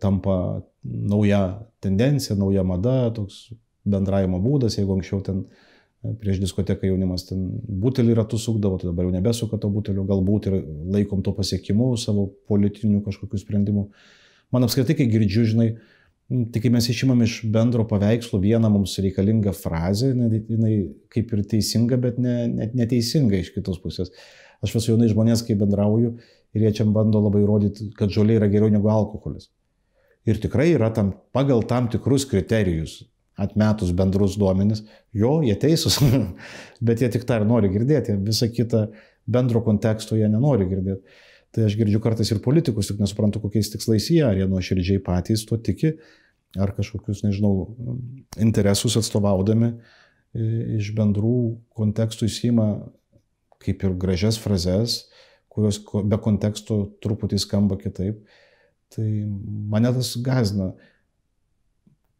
[0.02, 1.42] tampa nauja
[1.84, 3.48] tendencija, nauja mada, toks
[3.88, 5.44] bendravimo būdas, jeigu anksčiau ten
[6.20, 7.46] prieš diskoteką jaunimas ten
[7.82, 10.58] butelį ratų sukdavo, tai dabar jau nebesuka to butelio, galbūt ir
[10.94, 13.88] laikom to pasiekimu savo politinių kažkokių sprendimų.
[14.54, 15.97] Man apskritai, kai girdžiu, žinai, Mm,
[16.28, 20.72] tai kai mes išimam iš bendro paveikslo vieną mums reikalingą frazę, jinai, jinai
[21.12, 24.12] kaip ir teisinga, bet ne, net neteisinga iš kitos pusės.
[24.64, 26.16] Aš vis jaunai žmonės, kai bendrauju,
[26.56, 29.48] ir jie čia bando labai rodyti, kad žolė yra geriau negu alkoholis.
[30.28, 32.98] Ir tikrai yra tam, pagal tam tikrus kriterijus,
[33.38, 34.82] atmetus bendrus duomenis,
[35.16, 36.00] jo, jie teisūs,
[36.86, 38.88] bet jie tik tą ir nori girdėti, visą kitą
[39.28, 41.24] bendro konteksto jie nenori girdėti.
[41.54, 45.46] Tai aš girdžiu kartais ir politikus, tik nesuprantu, kokiais tikslais jie, ar jie nuoširdžiai patys
[45.48, 45.94] tuo tiki,
[46.60, 47.70] ar kažkokius, nežinau,
[48.40, 49.72] interesus atstovaudami
[50.78, 51.38] iš bendrų
[51.76, 52.68] kontekstų įsima
[53.62, 55.06] kaip ir gražias frazes,
[55.50, 58.20] kurios be konteksto truputį skamba kitaip.
[58.94, 59.06] Tai
[59.72, 60.70] mane tas gazina.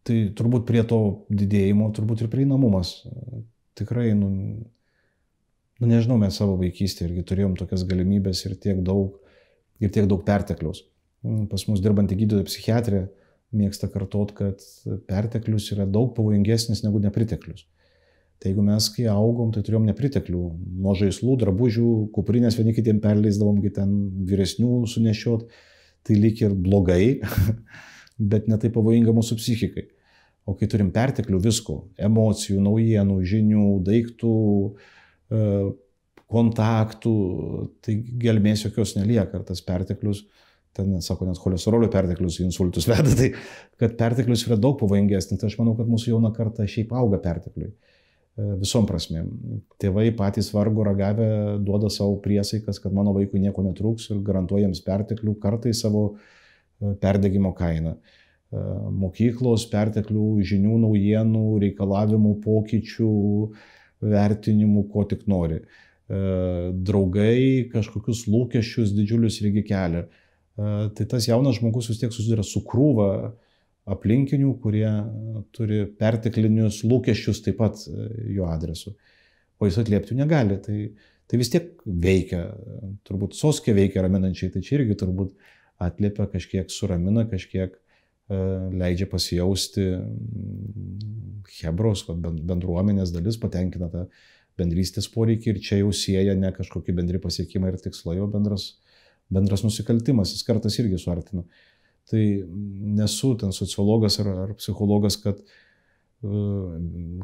[0.08, 2.96] Tai turbūt prie to didėjimo, turbūt ir prieinamumas.
[3.78, 4.30] Tikrai, nu,
[5.78, 9.18] nu nežinau, mes savo vaikystėje irgi turėjom tokias galimybės ir tiek daug,
[9.82, 10.82] ir tiek daug pertekliaus.
[11.26, 13.06] Mm, pas mus dirbantį gydytoją psichiatrė
[13.58, 14.62] mėgsta kartot, kad
[15.08, 17.64] perteklius yra daug pavojingesnis negu nepriteklius.
[18.38, 20.42] Tai jeigu mes, kai augom, tai turėjom nepriteklių.
[20.82, 23.94] Nuo žaislų, drabužių, kuprinės vieni kitiem perleisdavom, kai ten
[24.28, 25.48] vyresnių sunešiot,
[26.06, 27.18] tai lyg ir blogai,
[28.34, 29.88] bet netai pavojinga mūsų psichikai.
[30.48, 34.36] O kai turim perteklių visko- emocijų, naujienų, žinių, daiktų,
[34.68, 34.94] uh,
[36.28, 37.14] kontaktų,
[37.84, 40.26] tai gelmės jokios nelieka, tas perteklius,
[40.76, 43.32] ten, sako, net cholesterolio perteklius insultus veda, tai
[43.80, 47.72] kad perteklius yra daug pavojingesnis, tai aš manau, kad mūsų jauna karta šiaip auga pertekliui.
[48.38, 49.30] E, visom prasmėm.
[49.80, 51.30] Tėvai patys vargo ragavę
[51.64, 56.94] duoda savo priesaikas, kad mano vaikui nieko netrūks ir garantuoja jiems perteklių kartai savo e,
[57.02, 57.98] perdegimo kainą.
[58.48, 63.08] mokyklos perteklių žinių, naujienų, reikalavimų, pokyčių,
[64.04, 65.60] vertinimų, ko tik nori.
[66.08, 70.06] Draugai kažkokius lūkesčius didžiulius irgi kelia.
[70.56, 73.10] Tai tas jaunas žmogus vis tiek susiduria su krūva
[73.88, 74.88] aplinkinių, kurie
[75.56, 77.84] turi perteklinius lūkesčius taip pat
[78.28, 78.94] jo adresu.
[79.58, 80.58] O jis atliepti negali.
[80.64, 80.78] Tai,
[81.28, 82.46] tai vis tiek veikia.
[83.08, 85.36] Turbūt soskė veikia raminančiai, tai čia irgi turbūt
[85.82, 87.87] atliepia kažkiek, suramina kažkiek E,
[88.28, 94.04] leidžia pasijausti mm, Hebros bendruomenės dalis, patenkina tą
[94.58, 98.74] bendrystės poreikį ir čia jau sieja ne kažkokie bendri pasiekimai ir tikslai, o bendras,
[99.32, 101.46] bendras nusikaltimas, jis kartais irgi suartina.
[102.08, 102.22] Tai
[102.98, 105.56] nesu ten sociologas ar, ar psichologas, kad uh,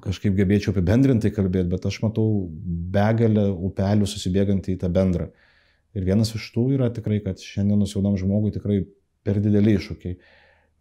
[0.04, 2.46] kažkaip gebėčiau apibendrintai kalbėti, bet aš matau
[2.94, 5.30] begalę upelių susibėgant į tą bendrą.
[5.94, 8.82] Ir vienas iš tų yra tikrai, kad šiandienos jaunam žmogui tikrai
[9.26, 10.18] per dideli iššūkiai.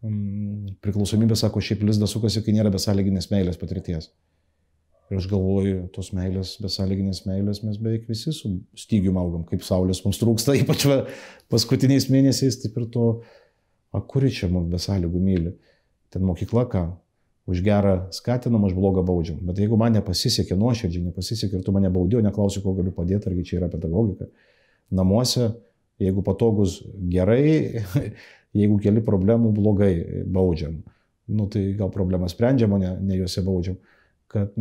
[0.03, 4.09] Mm, priklausomybė, sako, šiaip lizdas sukasi, kai nėra besąlyginės meilės patirties.
[5.11, 10.01] Ir aš galvoju, tos meilės, besąlyginės meilės mes beveik visi su stygiu augam, kaip saulės
[10.03, 10.87] mums trūksta, ypač
[11.53, 13.07] paskutiniais mėnesiais, taip ir to,
[13.93, 15.55] a kuri čia mums besąlygų myli.
[16.11, 16.83] Ten mokykla ką,
[17.47, 19.39] už gerą skatinam, už blogą baudžiam.
[19.47, 23.47] Bet jeigu man nepasisekė nuoširdžiai, nepasisekė ir tu mane baudėjai, neklausiu, ko galiu padėti, argi
[23.47, 24.27] čia yra pedagogika.
[24.91, 25.53] Namuose,
[26.03, 27.83] jeigu patogus gerai,
[28.53, 29.93] Jeigu keli problemų blogai
[30.29, 30.81] baudžiam,
[31.33, 33.79] nu, tai gal problemą sprendžiam, o ne, ne juose baudžiam.
[34.33, 34.53] Kad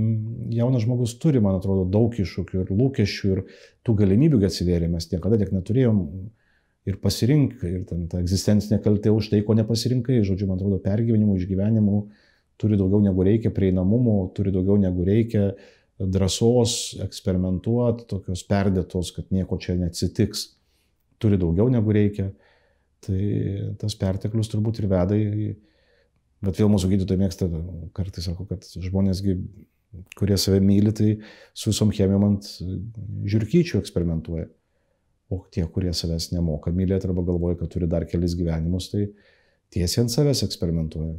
[0.53, 3.43] jaunas žmogus turi, man atrodo, daug iššūkių ir lūkesčių ir
[3.85, 6.01] tų galimybių atsivėrė, mes niekada tiek neturėjom.
[6.83, 11.37] Ir pasirink, ir ten ta egzistencinė kaltė už tai, ko nepasirinkai, žodžiu, man atrodo, pergyvenimų,
[11.39, 12.01] išgyvenimų
[12.59, 15.53] turi daugiau negu reikia, prieinamumo turi daugiau negu reikia,
[16.03, 20.49] drąsos eksperimentuoti, tokios perdėtos, kad nieko čia neatsitiks,
[21.23, 22.33] turi daugiau negu reikia.
[23.03, 23.21] Tai
[23.83, 25.53] tas perteklius turbūt ir veda į...
[26.43, 27.47] Bet vėl mūsų gydytojai mėgsta,
[27.95, 29.37] kartais sako, kad žmonėsgi,
[30.19, 31.13] kurie save myli, tai
[31.55, 32.49] su visom chemijom ant
[33.31, 34.49] žirkyčių eksperimentuoja.
[35.31, 39.07] O tie, kurie savęs nemoka mylėti arba galvoja, kad turi dar kelis gyvenimus, tai
[39.73, 41.15] tiesiai ant savęs eksperimentuoja.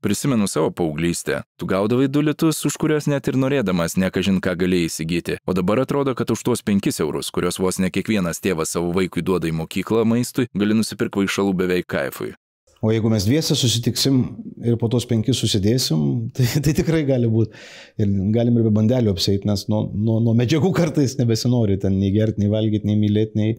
[0.00, 1.42] Prisimenu savo paauglystę.
[1.56, 5.34] Tu gaudavai du litus, už kuriuos net ir norėdamas nekažin ką galėjai įsigyti.
[5.44, 9.20] O dabar atrodo, kad už tuos penkis eurus, kuriuos vos ne kiekvienas tėvas savo vaikui
[9.20, 12.32] duoda į mokyklą maistui, gali nusipirkti vaišalų beveik kaifui.
[12.80, 14.22] O jeigu mes dviese susitiksim
[14.64, 16.00] ir po tos penkis susidėsim,
[16.38, 17.52] tai, tai tikrai gali būti.
[18.00, 22.16] Ir galim ir be bandelių apsėti, nes nuo, nuo, nuo medžiagų kartais nebesinori ten nei
[22.16, 23.56] gerti, nei valgyti, nei mylėti, nei,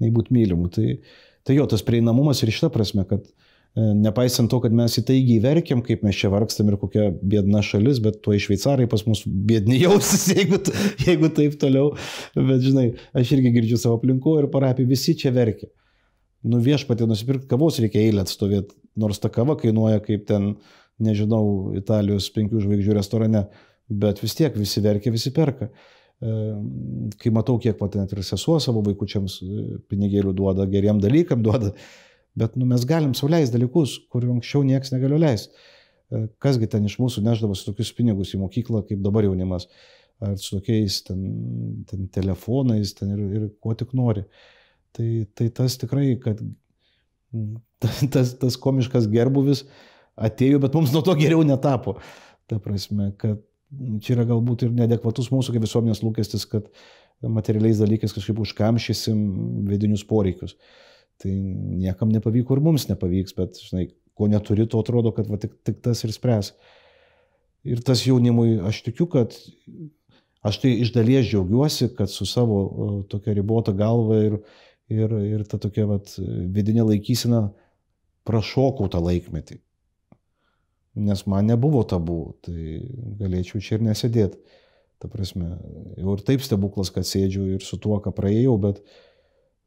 [0.00, 0.72] nei būti mylimu.
[0.72, 0.96] Tai,
[1.44, 5.80] tai jo, tas prieinamumas ir šitą prasme, kad E, nepaisant to, kad mes įtaigiai verkiam,
[5.82, 10.28] kaip mes čia vargstam ir kokia bėdna šalis, bet tuo šveicarai pas mus bėdni jausis,
[10.36, 10.60] jeigu,
[11.02, 11.90] jeigu taip toliau.
[12.36, 15.70] Bet žinai, aš irgi girdžiu savo aplinko ir parapį, visi čia verkia.
[16.44, 20.52] Nu viešpatė nusipirkti kavos reikia eilę atstovėti, nors ta kava kainuoja kaip ten,
[21.02, 23.46] nežinau, Italijos penkių žvaigždžių restorane,
[23.90, 25.70] bet vis tiek visi verkia, visi perka.
[26.22, 26.34] E,
[27.18, 31.72] kai matau, kiek pat net ir sesuo savo vaikučiams e, pinigėlių duoda, geriem dalykam duoda,
[32.34, 35.66] Bet nu, mes galim sauliaisti dalykus, kurių anksčiau niekas negalėjo leisti.
[36.10, 39.68] E, kasgi ten iš mūsų neždavosi tokius pinigus į mokyklą, kaip dabar jaunimas,
[40.24, 41.22] ar su tokiais ten,
[41.90, 44.26] ten telefonais, ten ir, ir kuo tik nori.
[44.94, 46.42] Tai, tai tas tikrai, kad
[48.14, 49.62] tas, tas komiškas gerbuvis
[50.14, 52.00] atėjo, bet mums nuo to geriau netapo.
[52.50, 53.38] Ta prasme, kad
[54.02, 56.66] čia yra galbūt ir nedekvatus mūsų kaip visuomenės lūkestis, kad
[57.22, 59.22] materialiais dalykais kažkaip užkamšysim
[59.70, 60.58] vidinius poreikius.
[60.58, 65.38] Uh, Tai niekam nepavyko ir mums nepavyks, bet, žinai, ko neturi, to atrodo, kad va,
[65.40, 66.52] tik, tik tas ir spręs.
[67.64, 69.34] Ir tas jaunimui, aš tikiu, kad
[70.44, 74.40] aš tai iš dalies džiaugiuosi, kad su savo tokia ribota galva ir,
[74.92, 77.46] ir, ir ta tokia vat, vidinė laikysena
[78.28, 79.60] prašokau tą laikmetį.
[81.04, 82.82] Nes man nebuvo tabu, tai
[83.18, 84.60] galėčiau čia ir nesėdėti.
[85.02, 85.56] Ta prasme,
[85.98, 88.78] jau ir taip stebuklas, kad sėdžiu ir su tuo, ką praėjau, bet,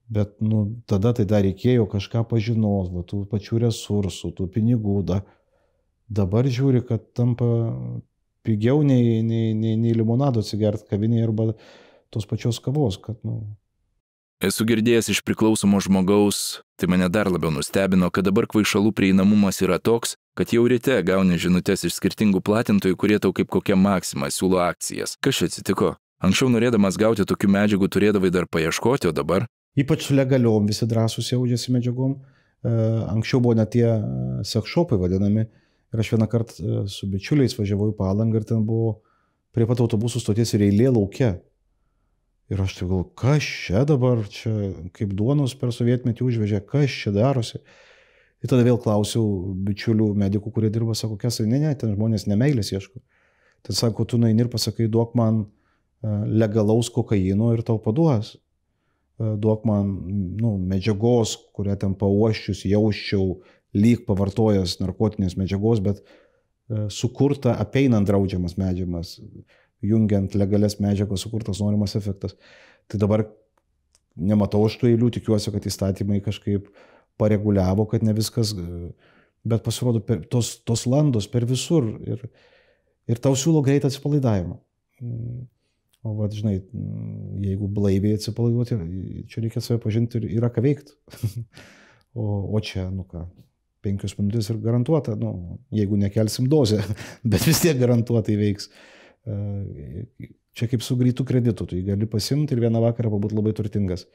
[0.07, 5.01] Bet nu, tada tai dar reikėjo kažką pažinos, va, tų pačių resursų, tų pinigų.
[5.07, 5.21] Da.
[6.07, 7.47] Dabar žiūri, kad tampa
[8.47, 11.49] pigiau nei, nei, nei, nei limonado atsigerti kavinėje arba
[12.13, 12.99] tos pačios kavos.
[13.03, 13.41] Kad, nu...
[14.39, 19.81] Esu girdėjęs iš priklausomo žmogaus, tai mane dar labiau nustebino, kad dabar kvaišalų prieinamumas yra
[19.81, 24.61] toks, kad jau ryte gauni žinutės iš skirtingų platintojų, kurie tau kaip kokia maksima siūlo
[24.69, 25.17] akcijas.
[25.19, 25.95] Kas čia atsitiko?
[26.23, 31.73] Anksčiau norėdamas gauti tokių medžiagų turėdavai dar paieškoti, o dabar Ypač legaliom visi drąsūs jaučiasi
[31.75, 32.17] medžiagom.
[32.17, 32.69] E,
[33.13, 33.97] anksčiau buvo net tie e,
[34.47, 35.45] sekšopai vadinami.
[35.93, 38.95] Ir aš vieną kartą e, su bičiuliais važiavau į palangą ir ten buvo
[39.53, 41.35] prie pat autobusų stoties ir eilė laukia.
[42.49, 47.13] Ir aš tai galvoju, kas čia dabar, čia kaip duonos per sovietmetį užvežė, kas čia
[47.13, 47.61] darosi.
[48.41, 52.71] Ir tada vėl klausiau bičiulių medikų, kurie dirba, sako, kas, ne, ne, ten žmonės nemailės
[52.71, 53.01] ieško.
[53.67, 55.45] Tad sako, tu naini ir pasakai, duok man
[56.29, 58.35] legalaus kokaino ir tau paduos.
[59.17, 59.89] E, duok man
[60.37, 63.39] nu, medžiagos, kurią ten pauoščius, jausčiau,
[63.77, 69.17] lyg pavartojęs narkotinės medžiagos, bet e, sukurta apeinant draudžiamas medžiagas,
[69.85, 72.37] jungiant legalias medžiagas, sukurtas norimas efektas.
[72.87, 73.25] Tai dabar
[74.17, 76.69] nematau aš tų eilių, tikiuosi, kad įstatymai kažkaip
[77.21, 78.53] pareguliavo, kad ne viskas,
[79.47, 82.23] bet pasirodo per, tos, tos landos per visur ir,
[83.09, 84.57] ir tau siūlo greitą atsipalaidavimą.
[86.05, 86.59] O, va, žinai,
[87.41, 88.77] jeigu blaiviai atsipalaiduoti,
[89.31, 90.93] čia reikia save pažinti ir yra ką veikti.
[92.19, 93.25] o, o čia, nu ką,
[93.85, 96.83] penkios minutės ir garantuota, nu, jeigu nekelsim dozę,
[97.31, 98.69] bet vis tiek garantuotai veiks.
[100.57, 104.07] Čia kaip su greitų kreditu, tu jį gali pasimti ir vieną vakarą pabūti labai turtingas.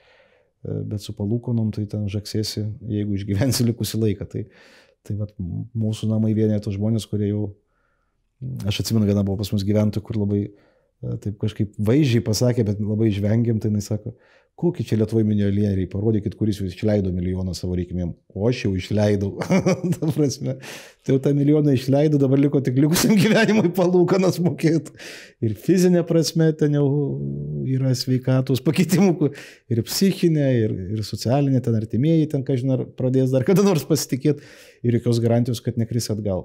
[0.62, 4.28] Bet su palūkonom tai ten žaksėsi, jeigu išgyvensi likusi laiką.
[4.30, 4.44] Tai,
[5.06, 7.48] tai vat, mūsų namai vienė tos žmonės, kurie jau,
[8.70, 10.44] aš atsimenu, viena buvo pas mus gyventojų, kur labai
[11.22, 14.14] taip kažkaip vaizdžiai pasakė, bet labai žvengiam, tai jis sako,
[14.62, 18.12] Kokį čia Lietuvoje milijonieriai, parodykit, kuris jūs išleido milijoną savo reikmėm.
[18.36, 19.30] O aš jau išleidau.
[19.94, 20.58] ta prasme,
[21.02, 24.92] tai jau tą milijoną išleidau, dabar liko tik likusiam gyvenimui palūkanas mokėti.
[25.42, 26.86] Ir fizinė prasme ten jau
[27.64, 29.32] yra sveikatos pakitimų,
[29.72, 34.44] ir psichinė, ir, ir socialinė, ten artimieji, ten kažin ar pradės dar kada nors pasitikėti
[34.84, 36.44] ir jokios garantijos, kad nekris atgal.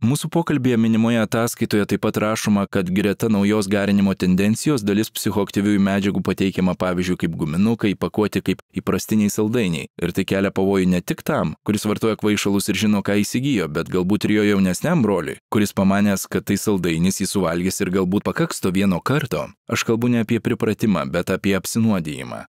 [0.00, 6.22] Mūsų pokalbėje minimoje ataskaitoje taip pat rašoma, kad greta naujos garinimo tendencijos dalis psichoaktyviųjų medžiagų
[6.24, 9.90] pateikiama pavyzdžiui kaip guminukai, pakuoti kaip įprastiniai saldainiai.
[10.00, 13.92] Ir tai kelia pavojų ne tik tam, kuris vartoja kvaišalus ir žino, ką įsigijo, bet
[13.92, 18.64] galbūt ir jo jaunesniam broliui, kuris pamanęs, kad tai saldainis jį suvalgys ir galbūt pakaks
[18.64, 19.50] to vieno karto.
[19.68, 22.46] Aš kalbu ne apie pripratimą, bet apie apsinuodijimą.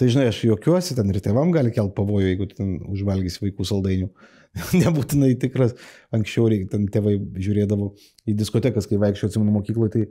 [0.00, 4.08] Tai žinai, aš juokiuosi, ten ir tėvam gali kelti pavojų, jeigu ten užvalgys vaikų saldainių.
[4.82, 5.74] nebūtinai tikras.
[6.14, 7.90] Anksčiau reik, ten tėvai žiūrėdavo
[8.30, 10.04] į diskotekas, kai vaikščiau atsimenu mokykloje, tai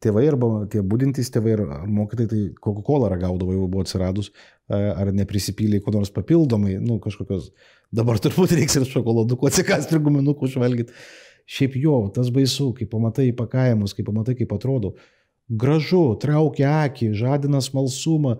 [0.00, 4.30] tėvai arba tie būdintys tėvai ar mokytojai, tai Coca-Cola ragaudavo, jau buvo atsiradus,
[4.70, 7.50] ar neprisipylė ko nors papildomai, nu kažkokios,
[7.92, 10.96] dabar turbūt reiks ir šokoladukų atsikasti ir guminukų užvalgyti.
[11.50, 14.94] Šiaip jo, tas baisu, kai pamatai įpakavimus, kai pamatai, kaip atrodo.
[15.50, 18.36] Gražu, traukia akį, žadina smalsumą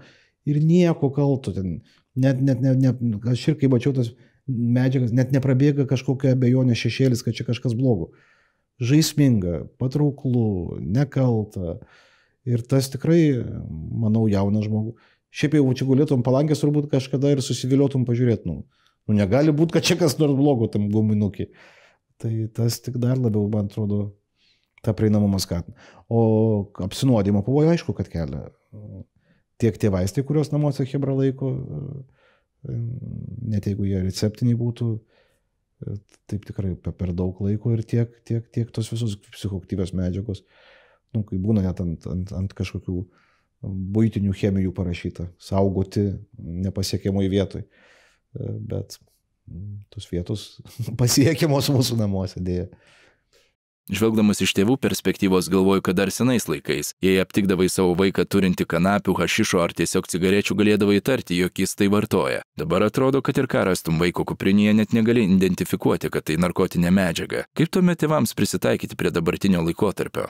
[0.46, 1.80] ir nieko kalto ten.
[2.14, 4.12] Net, net, net, net, aš ir kai mačiau tas
[4.48, 8.10] medžiagas, net neprabėga kažkokia abejonė šešėlis, kad čia kažkas blogo.
[8.80, 11.78] Žaisminga, patrauklu, nekalta.
[12.48, 15.10] Ir tas tikrai, manau, jaunas žmogus.
[15.30, 18.64] Šiaip jau čia gulėtum palankės, turbūt kažkada ir susiviliotum pažiūrėti, nu,
[19.06, 21.50] nu negali būti, kad čia kas nors blogo tam guminukį.
[22.20, 24.00] Tai tas tik dar labiau, man atrodo,
[24.84, 25.76] tą prieinamumą skatina.
[26.08, 28.48] O apsinuodimo pavojų aišku, kad kelia.
[29.60, 31.52] Tiek tie vaistai, kuriuos namuose Hebra laiko,
[32.64, 34.90] net jeigu jie receptiniai būtų,
[36.28, 40.44] taip tikrai per daug laiko ir tiek, tiek, tiek tos visos psichoktyvios medžiagos,
[41.16, 42.98] nu, kai būna net ant, ant, ant kažkokių
[43.96, 46.06] būtinių chemijų parašyta, saugoti
[46.38, 47.64] nepasiekiamoj vietoj.
[48.70, 48.96] Bet
[49.90, 50.46] tos vietos
[51.00, 52.68] pasiekiamos mūsų namuose dėja.
[53.90, 59.16] Žvelgdamas iš tėvų perspektyvos galvoju, kad dar senais laikais, jei aptikdavai savo vaiką turinti kanapių,
[59.18, 62.44] hašišo ar tiesiog cigarečių, galėdavai įtarti, jog jis tai vartoja.
[62.60, 67.42] Dabar atrodo, kad ir ką rastum vaiko kuprinėje, net negali identifikuoti, kad tai narkotinė medžiaga.
[67.58, 70.28] Kaip tuomet tėvams prisitaikyti prie dabartinio laikotarpio?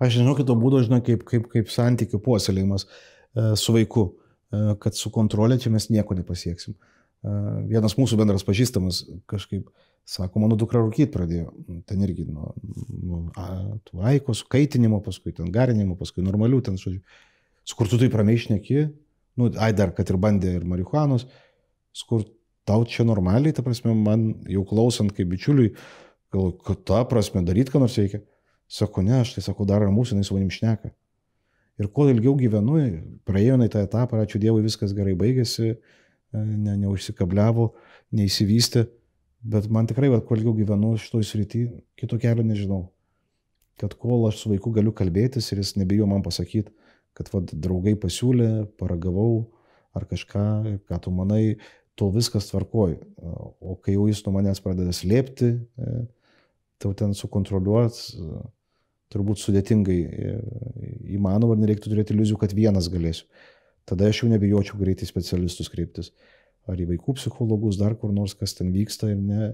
[0.00, 4.96] Aš žinau kito būdo, žinai, kaip, kaip, kaip santykių puoselėjimas e, su vaiku, e, kad
[4.96, 6.80] su kontrolė čia mes nieko nepasieksim.
[6.80, 7.36] E,
[7.68, 9.68] vienas mūsų bendras pažįstamas kažkaip
[10.08, 11.52] Sako, mano dukra rūkyti pradėjo.
[11.86, 12.52] Ten irgi nuo,
[13.02, 13.20] nuo
[13.86, 17.00] tų aikos, kaitinimo, paskui ten garinimo, paskui normalių, ten, žodžiu.
[17.68, 18.88] Skur tu tai prameišneki,
[19.38, 21.28] nu, ai dar, kad ir bandė ir marihuanos,
[21.94, 22.24] skur
[22.66, 25.70] tau čia normaliai, ta prasme, man jau klausant kaip bičiuliui,
[26.34, 28.24] gal, kad ta prasme daryti, ką nors reikia.
[28.72, 30.90] Sako, ne, aš tai sakau, dar mūsų, jinai su manim šneka.
[31.80, 32.78] Ir kuo ilgiau gyvenu,
[33.28, 35.76] praėjau į tą etapą, ačiū Dievui, viskas gerai baigėsi,
[36.32, 37.70] ne, neužsikabliavo,
[38.16, 38.86] neįsivystė.
[39.42, 41.64] Bet man tikrai, va, kuo ilgiau gyvenu šitoj srity,
[41.98, 42.84] kito kelio nežinau.
[43.80, 46.70] Kad kol aš su vaiku galiu kalbėtis ir jis nebijo man pasakyti,
[47.18, 49.48] kad va, draugai pasiūlė, paragavau
[49.98, 50.44] ar kažką,
[50.86, 51.42] ką tu manai,
[51.98, 53.00] tol viskas tvarkoji.
[53.60, 56.04] O kai jau jis nuo manęs pradeda slėpti, e,
[56.80, 57.98] tau ten sukontroliuot,
[59.12, 60.36] turbūt sudėtingai e,
[61.18, 63.26] įmanoma ir nereiktų turėti iliuzijų, kad vienas galėsiu.
[63.90, 66.12] Tada aš jau nebijočiau greitai specialistus kreiptis
[66.70, 69.52] ar į vaikų psichologus, dar kur nors, kas ten vyksta ir ne,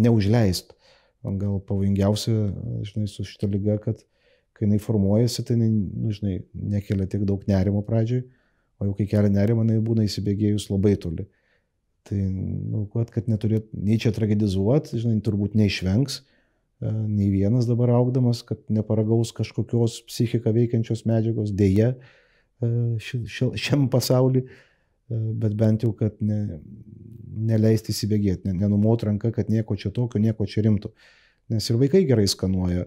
[0.00, 0.74] neužleist.
[1.20, 2.32] Gal pavojingiausia,
[2.88, 4.00] žinai, su šita lyga, kad
[4.56, 6.38] kai jinai formuojasi, tai, nu, žinai,
[6.76, 8.24] nekelia tiek daug nerimo pradžioj,
[8.80, 11.26] o jau kai kelia nerimo, jinai būna įsibėgėjus labai toli.
[12.08, 18.40] Tai, nu, kad neturėt, nei čia tragedizuot, žinai, turbūt neišvengs, e, nei vienas dabar augdamas,
[18.48, 21.92] kad neparagaus kažkokios psichiką veikiančios medžiagos, dėje
[22.60, 24.44] ši, ši, šiam pasauliu,
[25.10, 26.60] bet bent jau, kad ne,
[27.50, 30.92] neleisti įsibėgėti, ne, nenumot ranką, kad nieko čia tokio, nieko čia rimto.
[31.50, 32.86] Nes ir vaikai gerai skanuoja.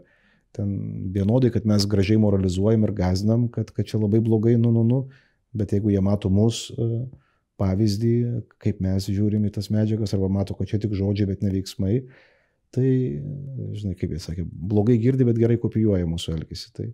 [0.53, 0.69] Ten
[1.15, 4.99] vienodai, kad mes gražiai moralizuojam ir gazinam, kad, kad čia labai blogai, nu, nu, nu,
[5.57, 6.67] bet jeigu jie mato mus
[7.61, 8.13] pavyzdį,
[8.61, 11.99] kaip mes žiūrim į tas medžiagas, arba mato, kad čia tik žodžiai, bet ne veiksmai,
[12.73, 12.87] tai,
[13.77, 16.71] žinai, kaip jie sakė, blogai girdi, bet gerai kopijuoja mūsų elgesį.
[16.77, 16.89] Tai,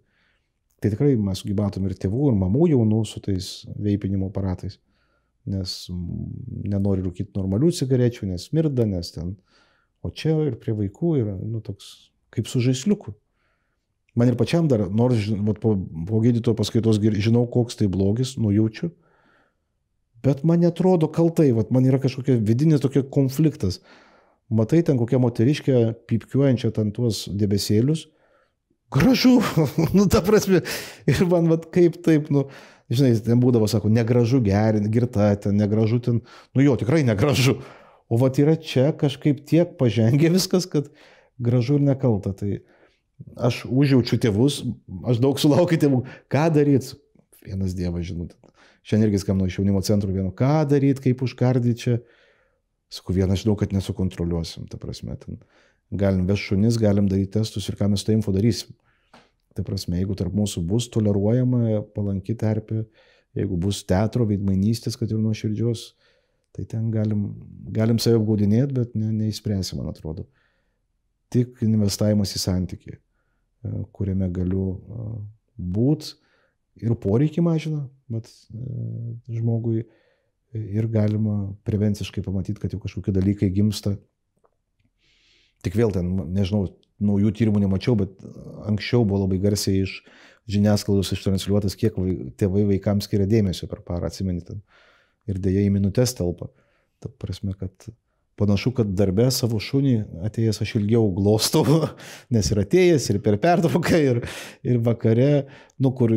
[0.80, 4.80] tai tikrai mes gyventum ir tėvų, ir mamų jaunų su tais veipinimo aparatais
[5.50, 5.76] nes
[6.70, 9.34] nenori rūkyti normalių cigarečių, nes mirda, nes ten.
[10.06, 13.14] O čia ir prie vaikų yra, nu, toks kaip su žaisliuku.
[14.18, 15.76] Man ir pačiam dar, nors vat, po,
[16.08, 18.92] po gydytojo paskaitos žinau, koks tai blogis, nujaučiu,
[20.26, 23.80] bet man netrodo kaltai, vat, man yra kažkokia vidinė tokia konfliktas.
[24.50, 25.76] Matai ten kokią moteriškę
[26.10, 28.08] pipkiuojančią ten tuos debesėlius.
[28.90, 29.38] Gražu,
[29.98, 30.64] nu ta prasme,
[31.06, 32.48] ir man vat kaip taip, nu,
[32.90, 36.22] žinai, ten būdavo, sako, negražu gerinti, girta, ten negražu ten,
[36.58, 37.60] nu jo, tikrai negražu.
[38.10, 40.90] O va yra čia kažkaip tiek pažengė viskas, kad
[41.38, 42.34] gražu ir nekalta.
[42.34, 42.58] Tai
[43.38, 44.64] aš užjaučiu tėvus,
[45.06, 46.02] aš daug sulaukiu tėvų,
[46.34, 46.98] ką daryti,
[47.46, 48.34] vienas dievas žinot.
[48.82, 51.98] Šiandien irgi skambino iš jaunimo centro vieno, ką daryti, kaip užkardyti čia.
[52.90, 55.38] Sakau, vieną žinau, kad nesukontroliuosim, ta prasme, ten
[55.94, 58.74] galim veš šunis, galim daryti testus ir ką mes tą info darysim.
[59.58, 62.84] Tai prasme, jeigu tarp mūsų bus toleruojama palanki terpė,
[63.38, 65.86] jeigu bus teatro veidmainystės, kad ir nuoširdžios,
[66.56, 67.28] tai ten galim,
[67.74, 70.26] galim save apgaudinėti, bet ne, neįspręsim, man atrodo.
[71.34, 75.08] Tik investavimas į santykį, e, kuriame galiu e,
[75.78, 76.16] būti
[76.86, 78.62] ir poreikį mažina, bet e,
[79.38, 79.84] žmogui
[80.54, 83.94] ir galima prevenciškai pamatyti, kad jau kažkokie dalykai gimsta.
[85.66, 86.70] Tik vėl ten, nežinau,
[87.04, 88.16] naujų tyrimų nemačiau, bet
[88.70, 90.00] anksčiau buvo labai garsiai iš
[90.50, 94.58] žiniasklaidos ištransliuotas, kiek vai, tėvai vaikams skiria dėmesio per parą, atsimenite.
[95.30, 96.50] Ir dėja į minutės telpa.
[97.00, 97.92] Ta prasme, kad
[98.40, 99.96] panašu, kad darbę savo šunį
[100.28, 101.66] atėjęs aš ilgiau glostau,
[102.34, 104.22] nes ir atėjęs, ir per pertrauką, ir,
[104.66, 105.30] ir vakare,
[105.78, 106.16] nu, kur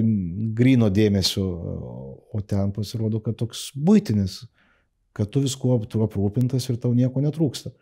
[0.58, 1.44] grino dėmesio,
[2.32, 4.42] o ten pasirodo, kad toks būtinis,
[5.12, 7.74] kad tu viskuo aprūpintas ir tau nieko netrūksta.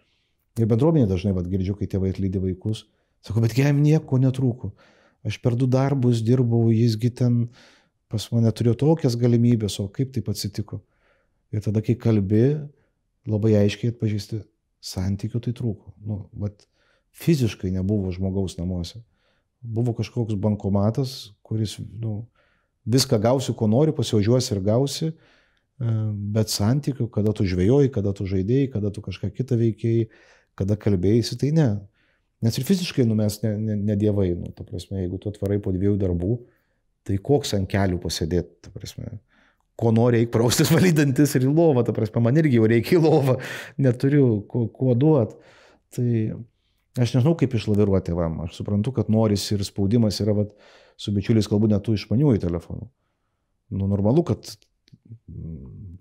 [0.59, 2.85] Ir bendruomenė dažnai, vad girdžiu, kai tėvai atlydi vaikus,
[3.27, 4.73] sako, bet jam nieko netrūko.
[5.27, 7.43] Aš per du darbus dirbau, jisgi ten
[8.11, 10.81] pas mane turėjo tokias galimybės, o kaip taip atsitiko.
[11.55, 12.57] Ir tada, kai kalbi,
[13.31, 14.41] labai aiškiai atpažįsti,
[14.83, 15.95] santykių tai trūko.
[16.03, 16.67] Nu, bet
[17.21, 19.03] fiziškai nebuvo žmogaus namuose.
[19.61, 22.25] Buvo kažkoks bankomatas, kuris nu,
[22.89, 25.40] viską gausi, ko nori, pasivažiuosi ir gausi, e,
[25.81, 30.11] bet santykių, kada tu žvejoji, kada tu žaidėjai, kada tu kažką kitą veikėjai,
[30.61, 31.71] kada kalbėjai, tai ne.
[32.45, 35.59] Nes ir fiziškai nu, mes ne, ne, ne dievai, nu, ta prasme, jeigu tu atvarai
[35.61, 36.37] po dviejų darbų,
[37.09, 39.19] tai koks ant kelių pasėdėti, ta prasme.
[39.81, 43.03] Ko nori, eik praustis valydantis ir į lovą, ta prasme, man irgi jau reikia į
[43.05, 43.39] lovą,
[43.89, 45.37] neturiu kuo, kuo duoti.
[45.97, 46.09] Tai
[47.01, 50.53] aš nežinau, kaip išlaviruoti tėvam, aš suprantu, kad noris ir spaudimas yra, vat,
[51.01, 52.89] su bičiuliais kalbu net tų išmaniųjų telefonų.
[53.71, 54.53] Nu, normalu, kad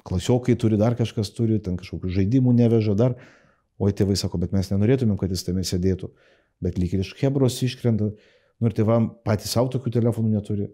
[0.07, 3.17] klasiokai turi, dar kažkas turi, ten kažkokių žaidimų neveža, dar,
[3.79, 6.11] O tėvai sako, bet mes nenorėtumėm, kad jis tame sėdėtų.
[6.59, 8.11] Bet lyg ir iš Hebros iškrenta.
[8.59, 10.67] Nu ir tėvam patys savo tokių telefonų neturi.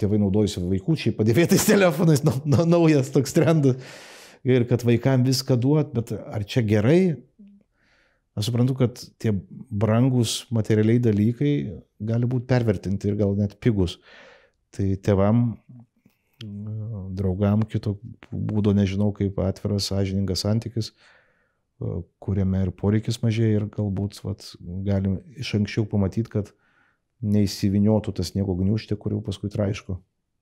[0.00, 3.76] Tėvai naudojasi vaikučiai padėvėtais telefonais, na, na, naujas toks trendas.
[4.48, 7.02] Ir kad vaikam viską duot, bet ar čia gerai?
[8.40, 9.34] Aš suprantu, kad tie
[9.68, 11.52] brangus materialiai dalykai
[12.08, 13.98] gali būti pervertinti ir gal net pigus.
[14.72, 15.58] Tai tėvam,
[16.40, 17.98] draugam kito
[18.30, 20.92] būdo nežinau, kaip atviras, sąžiningas santykis
[22.20, 24.44] kuriame ir poreikis mažėja ir galbūt vat,
[24.86, 26.52] galim iš anksčiau pamatyti, kad
[27.20, 29.96] neįsiviniotų tas sniego gniužtė, kur jau paskui traišku.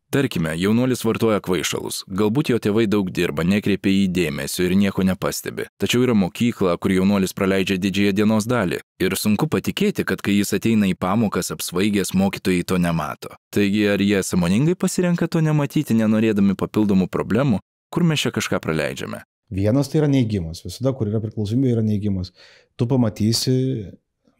[0.09, 1.99] Tarkime, jaunuolis vartoja kvaišalus.
[2.09, 5.67] Galbūt jo tėvai daug dirba, nekreipia į dėmesio ir nieko nepastebi.
[5.77, 8.79] Tačiau yra mokykla, kur jaunuolis praleidžia didžiąją dienos dalį.
[9.05, 13.37] Ir sunku patikėti, kad kai jis ateina į pamokas apsvaigęs, mokytojai to nemato.
[13.53, 17.61] Taigi, ar jie samoningai pasirenka to nematyti, nenorėdami papildomų problemų,
[17.93, 19.21] kur mes čia kažką praleidžiame?
[19.53, 20.65] Vienas tai yra neigimas.
[20.65, 22.33] Visada, kur yra priklausomybė, yra neigimas.
[22.81, 23.59] Tu pamatysi,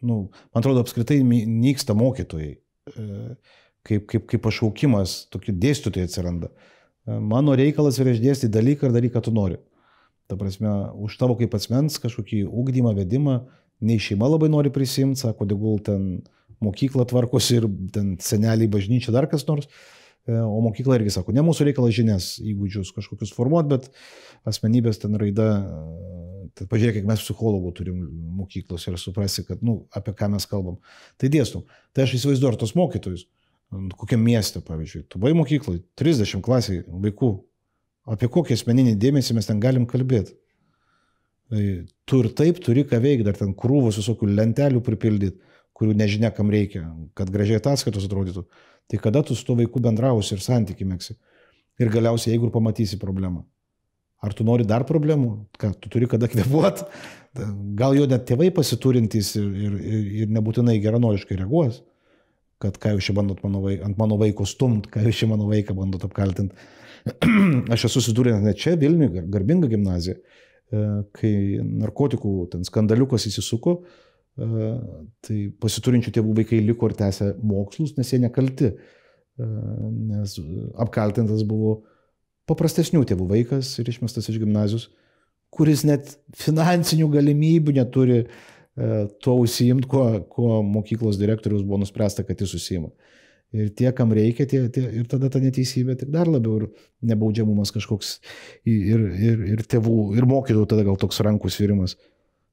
[0.01, 2.55] nu, man atrodo, apskritai nyksta mokytojai.
[2.89, 3.33] E,
[3.87, 6.51] kaip, kaip, kaip pašaukimas, tokie dėstytojai atsiranda.
[7.07, 9.59] E, mano reikalas yra išdėstyti dalyką ir daryk, ką tu nori.
[10.29, 13.39] Ta prasme, už tavo kaip asmens kažkokį ūkdymą, vedimą,
[13.81, 16.19] nei šeima labai nori prisimti, sako, degul ten
[16.63, 19.69] mokykla tvarkosi ir ten seneliai bažnyčia dar kas nors.
[20.29, 23.87] o mokykla irgi sako, ne mūsų reikalas žinias, įgūdžius kažkokius formuoti, bet
[24.45, 25.47] asmenybės ten raida,
[26.53, 28.03] tai pažiūrėk, kiek mes psichologų turim
[28.37, 30.77] mokyklos ir suprasi, kad, nu, apie ką mes kalbam.
[31.17, 31.63] Tai dėstum.
[31.95, 33.25] Tai aš įsivaizduoju tos mokytojus,
[33.97, 37.31] kokiam mieste, pavyzdžiui, tu buvai mokyklai, 30 klasiai vaikų,
[38.09, 40.33] apie kokį asmeninį dėmesį mes ten galim kalbėti.
[41.49, 41.61] Tai
[42.05, 45.37] tu ir taip turi ką veikti, dar ten krūvus visokių lentelių pripildyti,
[45.77, 46.83] kurių nežinia kam reikia,
[47.17, 48.43] kad gražiai ataskaitos atrodytų.
[48.89, 51.15] Tai kada tu su tuo vaiku bendrausi ir santykimėksi.
[51.79, 53.45] Ir galiausiai, jeigu ir pamatysi problemą.
[54.19, 55.29] Ar tu nori dar problemų?
[55.59, 56.83] Ką, tu turi kada kvepuot?
[57.79, 59.77] Gal jo net tėvai pasiturintys ir, ir,
[60.23, 61.79] ir, nebūtinai geranoriškai reaguos,
[62.63, 65.47] kad ką jūs čia bandot mano vaik, ant mano vaiko stumt, ką jūs čia mano
[65.49, 66.55] vaiką bandot apkaltinti.
[67.73, 70.85] Aš esu susidūręs net čia Vilniuje, garbinga gimnazija, e,
[71.15, 71.33] kai
[71.63, 74.71] narkotikų ten skandaliukas įsisuko, e,
[75.25, 79.49] tai pasiturinčių tėvų vaikai liko ir tęsė mokslus, nes jie nekalti, e,
[80.11, 80.35] nes
[80.83, 81.79] apkaltintas buvo
[82.49, 84.89] paprastesnių tėvų vaikas ir išmestas iš gimnazijos,
[85.53, 88.27] kuris net finansinių galimybių neturi e,
[89.23, 92.91] tuo užsiimti, kuo, kuo mokyklos direktorius buvo nuspręsta, kad jis užsiima.
[93.49, 96.67] Ir tie, kam reikia, tie, tie, ir tada ta neteisybė tik dar labiau ir
[97.09, 98.19] nebaudžiamumas kažkoks
[98.69, 101.97] ir, ir, ir tėvų, ir mokytojų tada gal toks rankų svirimas.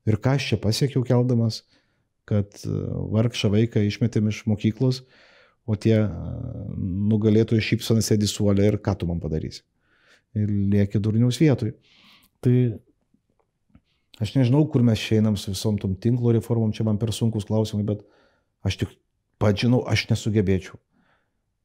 [0.09, 1.67] Ir ką aš čia pasiekiau keldamas,
[2.27, 2.73] kad e,
[3.13, 5.03] vargšą vaiką išmetėm iš mokyklos,
[5.69, 6.09] o tie e,
[7.13, 9.67] nugalėtojai šypsonas sėdi suolė ir ką tu man padarysi
[10.37, 11.75] ir lieki durniaus vietoj.
[12.45, 12.57] Tai
[14.23, 17.85] aš nežinau, kur mes išeinam su visom tom tinklo reformom, čia man per sunkus klausimai,
[17.87, 18.05] bet
[18.67, 18.95] aš tik
[19.43, 20.79] pats žinau, aš nesugebėčiau.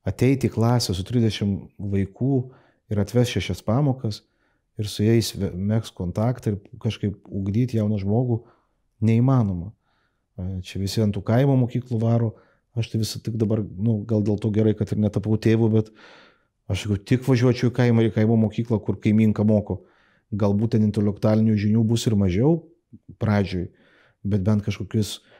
[0.07, 2.37] Ateiti į klasę su 30 vaikų
[2.91, 4.23] ir atves šešias pamokas
[4.81, 8.41] ir su jais mėgs kontaktą ir kažkaip ugdyti jauną žmogų
[9.05, 9.69] neįmanoma.
[10.65, 12.31] Čia visi ant tų kaimo mokyklų varo,
[12.73, 15.91] aš tai visą tik dabar, nu, gal dėl to gerai, kad ir netapau tėvu, bet
[16.71, 19.81] Aš jeigu tik važiuočiau į kaimą, į kaimo mokyklą, kur kaiminka moko,
[20.31, 22.57] galbūt ten intelektualinių žinių bus ir mažiau
[23.21, 23.69] pradžioj,
[24.27, 25.31] bet bent kažkokius uh,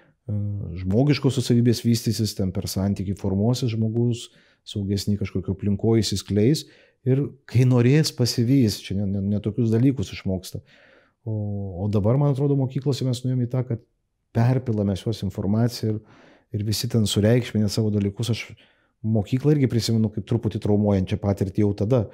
[0.82, 4.30] žmogiškos susavybės vystysis, ten per santykių formuosis žmogus,
[4.68, 6.68] saugesnį kažkokio aplinkoje įsiskleis
[7.08, 10.62] ir kai norės pasivys, čia netokius ne, ne dalykus išmoksta.
[11.26, 11.34] O,
[11.86, 13.82] o dabar, man atrodo, mokyklose mes nuėjome į tą, kad
[14.36, 16.22] perpilame šios informaciją ir,
[16.58, 18.32] ir visi ten sureikšminę savo dalykus.
[18.34, 18.46] Aš
[19.02, 22.06] mokyklą irgi prisimenu kaip truputį traumuojančią patirtį jau tada.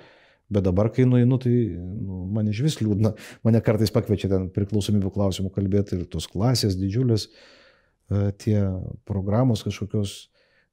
[0.47, 3.11] Bet dabar, kai nueinu, tai nu, man iš vis liūdna.
[3.43, 8.61] Mane kartais pakviečia ten priklausomybių klausimų kalbėti ir tos klasės didžiulės, e, tie
[9.07, 10.15] programos kažkokios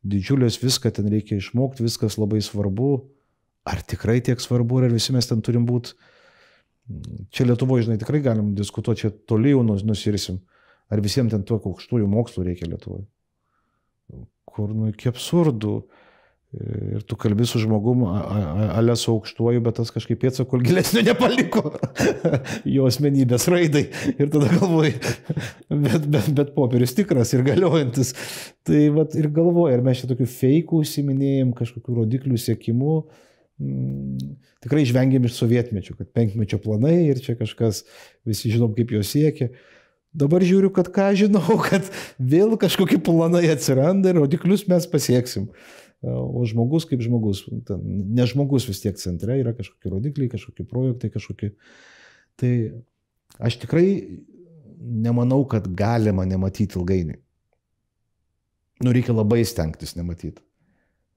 [0.07, 2.93] didžiulės, viską ten reikia išmokti, viskas labai svarbu.
[3.67, 5.97] Ar tikrai tiek svarbu, ar visi mes ten turim būti.
[7.35, 10.39] Čia Lietuvoje, žinai, tikrai galim diskutuoti, čia toli jau nusirsim.
[10.93, 13.09] Ar visiems ten tokių aukštųjų mokslų reikia Lietuvoje?
[14.45, 15.77] Kur, nu, iki absurdų.
[15.81, 16.04] Uh,
[16.55, 21.73] Ir tu kalbi su žmogum, ale su aukštuoju, bet tas kažkaip pėtsako gilesnio nepaliko
[22.77, 23.87] jo asmenybės raidai.
[24.15, 24.95] Ir tada galvoji,
[25.71, 28.15] bet, bet, bet popierius tikras ir galiojantis.
[28.67, 32.97] Tai vat, ir galvoji, ar mes čia tokių feikų užsiminėjom, kažkokių rodiklių sėkimų.
[33.63, 34.35] Mm,
[34.65, 37.85] tikrai išvengėm iš sovietmečio, kad penkmečio planai ir čia kažkas,
[38.27, 39.51] visi žinom, kaip jo siekia.
[40.15, 41.89] Dabar žiūriu, kad ką žinau, kad
[42.19, 45.49] vėl kažkokie planai atsiranda ir rodiklius mes pasieksim.
[46.05, 51.53] O žmogus kaip žmogus, ne žmogus vis tiek centre, yra kažkokie rodikliai, kažkokie projektai, kažkokie.
[52.41, 52.53] Tai
[53.49, 53.87] aš tikrai
[54.85, 57.21] nemanau, kad galima nematyti ilgainiui.
[58.85, 60.43] Nu, reikia labai stengtis nematyti.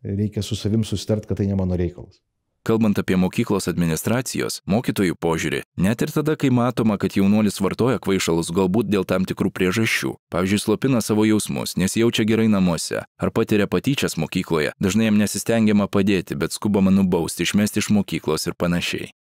[0.08, 2.22] Reikia su savim susitart, kad tai ne mano reikalas.
[2.68, 8.50] Kalbant apie mokyklos administracijos, mokytojų požiūrį, net ir tada, kai matoma, kad jaunuolis vartoja kvaišalus
[8.52, 13.70] galbūt dėl tam tikrų priežasčių, pavyzdžiui, slopina savo jausmus, nes jaučia gerai namuose, ar patiria
[13.72, 19.14] patyčias mokykloje, dažnai jam nesistengiama padėti, bet skubama nubausti, išmesti iš mokyklos ir panašiai.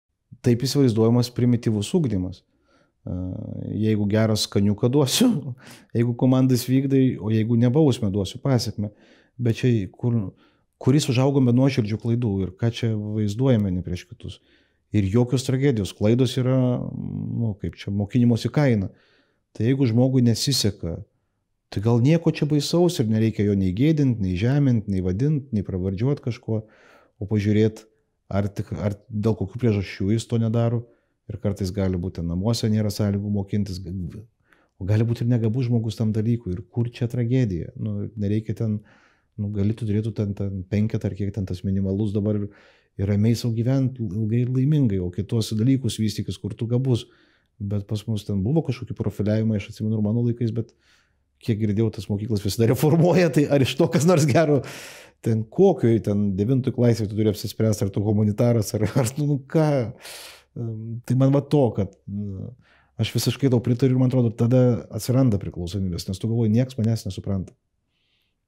[0.42, 2.42] Taip įsivaizduojamas primityvus ūkdymas.
[3.78, 5.30] Jeigu geras skaniuką duosiu,
[5.94, 8.90] jeigu komandas vykdai, o jeigu nebausmę duosiu pasiekme.
[9.38, 10.32] Bet čia kur
[10.82, 14.38] kuris užaugome nuoširdžių klaidų ir ką čia vaizduojame ne prieš kitus.
[14.94, 16.56] Ir jokios tragedijos, klaidos yra,
[16.86, 18.90] nu, kaip čia, mokinimosi kaina.
[19.56, 20.98] Tai jeigu žmogui nesiseka,
[21.72, 25.64] tai gal nieko čia baisaus ir nereikia jo nei gėdinti, nei žeminti, nei vadinti, nei
[25.66, 26.60] pravardžiuoti kažkuo,
[27.18, 27.88] o pažiūrėti,
[28.28, 30.84] ar, tik, ar dėl kokių priežasčių jis to nedaro.
[31.26, 33.80] Ir kartais gali būti namuose nėra sąlygų mokintis,
[34.78, 36.52] o gali būti ir negabus žmogus tam dalykui.
[36.54, 37.72] Ir kur čia tragedija?
[37.74, 39.05] Nu, nereikia ten uh,
[39.40, 42.48] nu, gali tu turėtų ten, ten penketą ar kiek ten tas minimalus dabar ir,
[43.00, 47.06] ir ramiai savo gyventi ilgai ir laimingai, o kitos dalykus vystykis, kur tu gabus.
[47.56, 50.74] Bet pas mus ten buvo kažkokie profiliavimai, aš atsimenu ir mano laikais, bet
[51.40, 54.62] kiek girdėjau, tas mokyklas visada reformuoja, tai ar iš to kas nors gero,
[55.24, 59.68] ten kokioj, ten devintų klasėje tu turi apsispręsti, ar tu humanitaras, ar, ar nu ką.
[61.06, 61.92] Tai man va to, kad
[63.00, 64.62] aš visiškai tau pritariu ir man atrodo, tada
[64.96, 67.52] atsiranda priklausomybės, nes tu galvoji, niekas manęs nesupranta.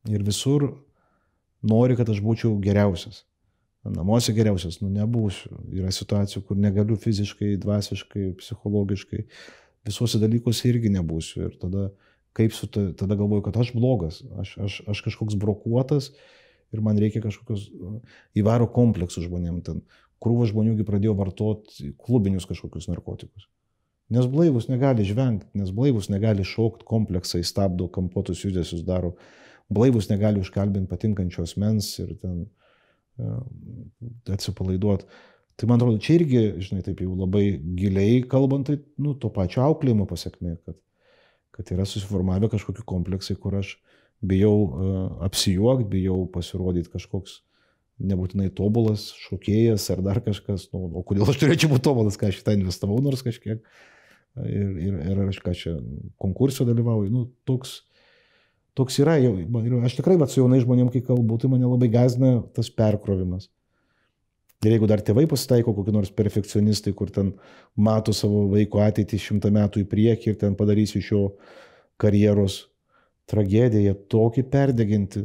[0.07, 0.69] Ir visur
[1.67, 3.25] nori, kad aš būčiau geriausias.
[3.89, 5.53] Namuose geriausias, nu nebūsiu.
[5.75, 9.25] Yra situacijų, kur negaliu fiziškai, dvasiškai, psichologiškai.
[9.89, 11.47] Visuose dalykuose irgi nebūsiu.
[11.47, 11.89] Ir tada,
[12.37, 16.13] kaip su ta, tada galvoju, kad aš blogas, aš, aš, aš kažkoks brokuotas
[16.75, 17.71] ir man reikia kažkokios
[18.37, 19.63] įvaro kompleksų žmonėm.
[19.65, 19.81] Ten
[20.23, 23.49] krūva žmoniųgi pradėjo vartoti klubinius kažkokius narkotikus.
[24.13, 29.15] Nes blaivus negali žvengti, nes blaivus negali šokti, kompleksai stabdo, kampuotus judesius daro,
[29.73, 32.47] blaivus negali užkalbinti patinkančios mens ir ten
[34.31, 35.09] atsipalaiduoti.
[35.59, 39.65] Tai man atrodo, čia irgi, žinai, taip jau labai giliai kalbant, tai, nu, to pačio
[39.65, 40.77] auklėjimo pasiekmė, kad,
[41.57, 43.75] kad yra susiformavę kažkokie kompleksai, kur aš
[44.23, 47.41] bijau uh, apsijuokti, bijau pasirodyti kažkoks
[47.99, 52.39] nebūtinai tobulas šokėjas ar dar kažkas, nu, o kodėl aš turėčiau būti tobulas, ką aš
[52.41, 55.75] šitą investavau nors kažkiek ir, ir, ir aš ką čia
[56.23, 57.81] konkursą dalyvauju, nu, toks,
[58.79, 62.39] toks yra, ir aš tikrai vat, su jaunai žmonėm, kai kalbu, tai mane labai gazina
[62.55, 63.51] tas perkrovimas.
[64.65, 67.31] Ir jeigu dar tėvai pasitaiko kokie nors perfekcionistai, kur ten
[67.79, 71.21] mato savo vaiko ateitį šimtą metų į priekį ir ten padarys iš jo
[71.99, 72.65] karjeros
[73.31, 75.23] tragediją, tokį perdeginti,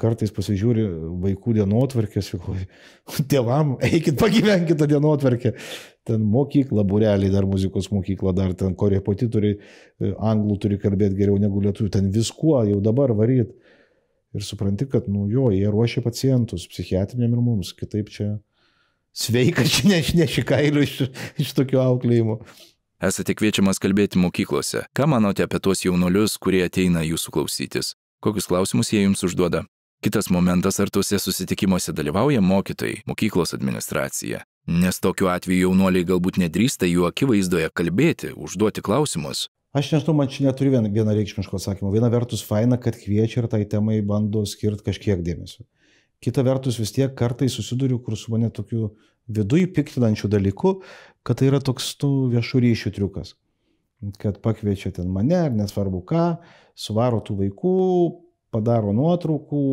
[0.00, 0.84] kartais pasižiūri
[1.22, 2.32] vaikų dienotvarkės,
[3.32, 5.54] tėvam, eikit pagyvenkit tą dienotvarkę,
[6.08, 11.62] ten mokykla, bureliai, dar muzikos mokykla, dar ten korepetitoriai, e, anglų turi kalbėti geriau negu
[11.64, 13.54] lietuvių, ten viskuo jau dabar varyt.
[14.34, 18.32] Ir supranti, kad, nu jo, jie ruošia pacientus, psichiatriniam ir mums, kitaip čia
[19.14, 20.96] sveika, čia nešneši kailių iš,
[21.38, 22.40] iš tokio auklėjimo.
[23.04, 24.86] Esate kviečiamas kalbėti mokyklose.
[24.96, 27.94] Ką manote apie tuos jaunolius, kurie ateina jūsų klausytis?
[28.24, 29.66] Kokius klausimus jie jums užduoda?
[30.04, 34.42] Kitas momentas, ar tuose susitikimuose dalyvauja mokytojai, mokyklos administracija.
[34.68, 39.46] Nes tokiu atveju jaunuoliai galbūt nedrįsta jų akivaizdoje kalbėti, užduoti klausimus.
[39.72, 41.92] Aš nežinau, man čia neturiu vien, vienareikšmiško atsakymo.
[41.94, 45.64] Viena vertus faina, kad kviečia ir tai temai bando skirti kažkiek dėmesio.
[46.20, 48.90] Kita vertus vis tiek kartais susiduriu, kur su mane tokiu
[49.24, 50.74] viduje piktinančių dalykų,
[51.24, 53.32] kad tai yra toks tų viešų ryšių triukas.
[54.20, 56.28] Kad pakviečia ten mane, ar nesvarbu ką,
[56.76, 57.74] suvaro tų vaikų,
[58.54, 59.64] padaro nuotraukų,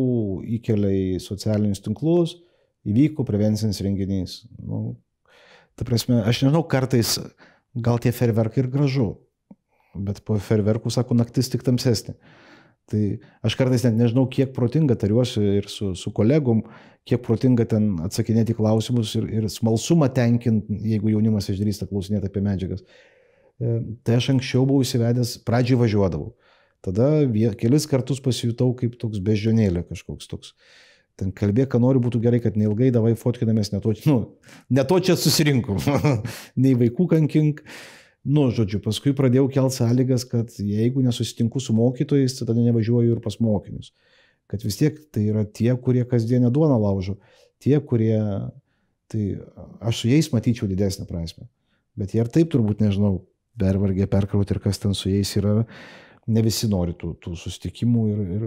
[0.58, 2.40] įkelia į socialinius tinklus
[2.88, 4.38] įvyko prevencinis renginys.
[4.58, 4.96] Nu,
[5.78, 7.16] ta prasme, aš nežinau, kartais
[7.74, 9.12] gal tie ferverkai ir gražu,
[9.94, 12.16] bet po ferverkų, sako, naktis tik tamsesnė.
[12.90, 13.02] Tai
[13.46, 16.64] aš kartais net nežinau, kiek protinga tariuosi ir su, su kolegom,
[17.08, 22.82] kiek protinga ten atsakinėti klausimus ir, ir smalsumą tenkinti, jeigu jaunimas išdrįsta klausinėti apie medžiagas.
[22.82, 26.32] E, tai aš anksčiau buvau įsivedęs, pradžiai važiuodavau.
[26.82, 27.08] Tada
[27.58, 30.54] kelis kartus pasijutau kaip toks bežionėlė kažkoks toks.
[31.20, 34.16] Ten kalbėk, ką nori, būtų gerai, kad neilgai davai fotkinamės, ne to, nu,
[34.72, 35.78] ne to čia susirinkom,
[36.62, 37.60] nei vaikų kankink.
[38.22, 43.36] Nu, žodžiu, paskui pradėjau kelti sąlygas, kad jeigu nesusitinku su mokytojais, tada nevažiuoju ir pas
[43.42, 43.90] mokinius.
[44.50, 47.18] Kad vis tiek tai yra tie, kurie kasdienę duoną laužo,
[47.62, 48.16] tie, kurie,
[49.10, 49.26] tai
[49.82, 51.48] aš su jais matyčiau didesnę prasme.
[51.98, 53.24] Bet jie ir taip turbūt, nežinau,
[53.60, 55.66] pervargė, perkrauti ir kas ten su jais yra,
[56.30, 58.46] ne visi nori tų, tų susitikimų ir, ir,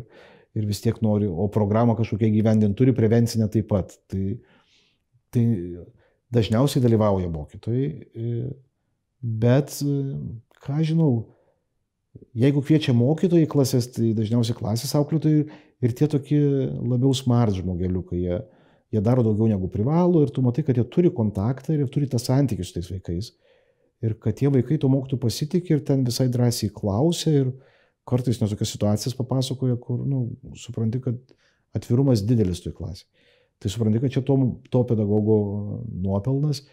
[0.55, 3.97] ir vis tiek nori, o programą kažkokią gyvendinti turi prevencinę taip pat.
[4.11, 4.23] Tai,
[5.35, 5.45] tai
[6.35, 8.49] dažniausiai dalyvauja mokytojai, e,
[9.19, 10.15] bet, e,
[10.65, 11.11] ką žinau,
[12.35, 15.45] jeigu kviečia mokytojai klasės, tai dažniausiai klasės auklėtojai
[15.83, 16.41] ir tie tokie
[16.79, 18.39] labiau smart žmogeliukai, jie,
[18.95, 22.21] jie daro daugiau negu privalo ir tu matai, kad jie turi kontaktą ir turi tą
[22.21, 23.33] santykių su tais vaikais.
[24.05, 27.51] Ir kad tie vaikai to mokytų pasitikė ir ten visai drąsiai klausia ir,
[28.05, 31.17] kartais net tokias situacijas papasakoja, kur, na, nu, supranti, kad
[31.75, 33.07] atvirumas didelis toj klasiai.
[33.61, 34.37] Tai supranti, kad čia to,
[34.71, 35.37] to pedagogo
[35.89, 36.63] nuopelnas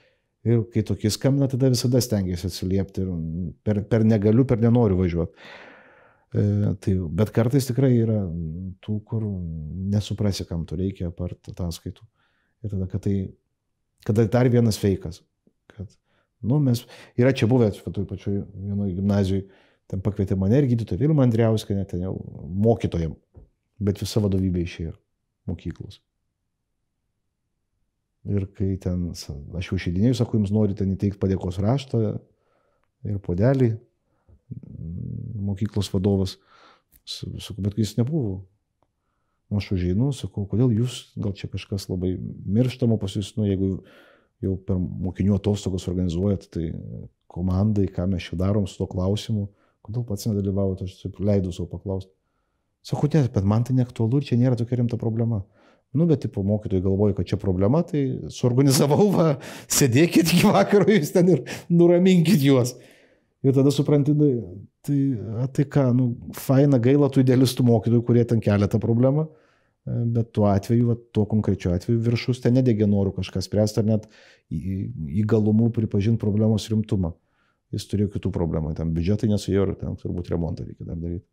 [0.45, 3.13] ir kai tokie skambina, tada visada stengiasi atsiliepti ir
[3.65, 5.53] per, per negaliu, per nenoriu važiuoti.
[6.33, 6.43] E,
[6.83, 8.19] tai, bet kartais tikrai yra
[8.83, 9.25] tų, kur
[9.93, 12.05] nesuprasi, kam to reikia apart ataskaitų.
[12.63, 13.17] Ir tada, kad tai,
[14.07, 15.23] kada dar vienas feikas.
[16.43, 16.85] Nu, mes,
[17.19, 19.47] yra čia buvę, toj pačioj vienoje gimnazijoje,
[19.93, 22.15] Ten pakvietė mane ir gydytoją Vilmą Andriauską, net ten jau
[22.65, 23.13] mokytojam,
[23.77, 24.95] bet visa vadovybė išėjo
[25.51, 25.99] mokyklos.
[28.33, 32.01] Ir kai ten, aš jau išeidinėjau, sakau, jums norite įteikti padėkos raštą
[33.11, 33.73] ir podelį,
[35.51, 36.39] mokyklos vadovas,
[37.05, 38.39] sakau, bet jis nebuvo.
[39.53, 43.75] Aš užeinu, sakau, kodėl jūs, gal čia kažkas labai mirštamo pas jūs, nu, jeigu
[44.43, 46.71] jau per mokinių atostogas organizuojat, tai
[47.33, 49.49] komandai, ką mes čia darom su to klausimu.
[49.83, 52.13] Kodėl pats nedalyvavote, aš taip leidau savo paklausti.
[52.87, 55.43] Sakau, ne, bet man tai neaktualu ir čia nėra tokia rimta problema.
[55.93, 59.27] Nu, bet, tipo, mokytojai galvoja, kad čia problema, tai suorganizavau, va,
[59.71, 62.73] sėdėkit iki vakaro jūs ten ir nuraminkit juos.
[63.45, 64.31] Ir tada supranti, tai,
[64.87, 64.99] tai,
[65.43, 69.27] a, tai ką, nu, faina gaila tų idealistų mokytojų, kurie ten kelia tą problemą,
[69.87, 74.09] bet tuo atveju, va, tuo konkrečiu atveju viršus ten nedėgė norų kažką spręsti ar net
[74.53, 77.15] įgalumų pripažinti problemos rimtumą.
[77.73, 81.27] Jis turėjo kitų problemų, ten biudžetai nesuėjo ir ten turbūt remontą reikia dar daryti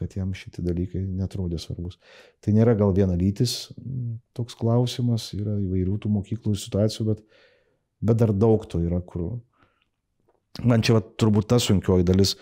[0.00, 1.98] kad jam šitie dalykai netrodė svarbus.
[2.40, 3.68] Tai nėra gal vienalytis
[4.36, 7.20] toks klausimas, yra įvairių tų mokyklų situacijų, bet,
[8.00, 9.42] bet dar daug to yra, kur
[10.64, 12.36] man čia va, turbūt ta sunkioji dalis,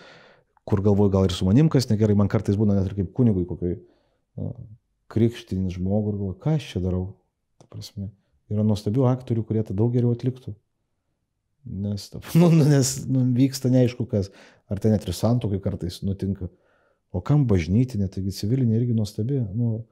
[0.63, 3.43] kur galvoju gal ir su manim kas negerai, man kartais būna net ir kaip kunigui
[3.49, 3.79] kokiai
[5.09, 7.03] krikštinis žmogui ir galvoju, ką aš čia darau.
[7.61, 8.09] Ta prasme,
[8.51, 10.55] yra nuostabių aktorių, kurie tą daug geriau atliktų.
[11.69, 12.07] Nes,
[12.39, 14.31] nu, nes nu, vyksta neaišku kas,
[14.69, 16.49] ar tai net ir santokai kartais nutinka.
[17.09, 19.41] O kam bažnytinė, taigi civilinė irgi nuostabi.
[19.57, 19.83] Nu,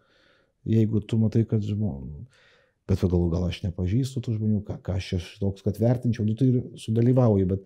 [0.67, 2.45] jeigu tu matai, kad žmonės...
[2.87, 6.45] Bet galų gal aš nepažįstu tų žmonių, ką, ką aš toks, kad vertinčiau, nu, tai
[6.47, 7.65] ir sudalyvauju, bet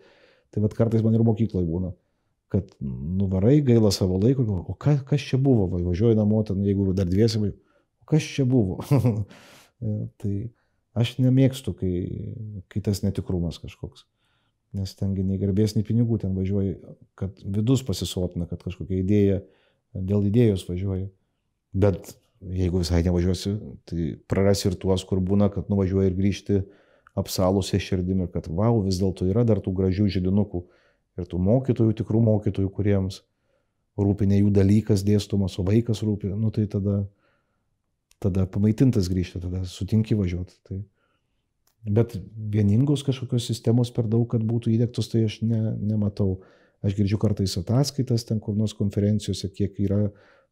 [0.49, 1.91] tai vad kartais man ir mokykloje būna,
[2.51, 6.91] kad nuvarai gaila savo laiko, o ka, kas čia buvo, va, važiuoju namo, ten, jeigu
[6.97, 8.81] dar dviesi, o kas čia buvo.
[10.21, 10.33] tai
[10.97, 11.93] aš nemėgstu, kai,
[12.71, 14.03] kai tas netikrumas kažkoks
[14.77, 16.75] nes tengi nei garbės, nei pinigų ten važiuoji,
[17.19, 19.39] kad vidus pasisotina, kad kažkokia idėja,
[19.91, 21.09] dėl idėjos važiuoji.
[21.75, 23.55] Bet jeigu visai nevažiuosi,
[23.87, 26.61] tai prarasi ir tuos, kur būna, kad nuvažiuoji ir grįžti
[27.19, 30.63] apsalusią širdim ir kad, wow, vis dėlto yra dar tų gražių žydinukų
[31.19, 33.21] ir tų mokytojų, tikrų mokytojų, kuriems
[33.99, 37.03] rūpi ne jų dalykas dėstomas, o vaikas rūpi, nu tai tada,
[38.23, 40.57] tada pamaitintas grįžti, tada sutinki važiuoti.
[40.67, 40.79] Tai,
[41.81, 42.13] Bet
[42.53, 46.43] vieningos kažkokios sistemos per daug, kad būtų įdėktos, tai aš ne, nematau.
[46.85, 50.07] Aš girdžiu kartais ataskaitas ten kur nors konferencijose, kiek yra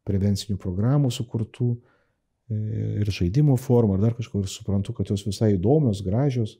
[0.06, 2.58] prevencinių programų sukurtų e,
[3.02, 6.56] ir žaidimo formų, ar dar kažko, ir suprantu, kad jos visai įdomios, gražios,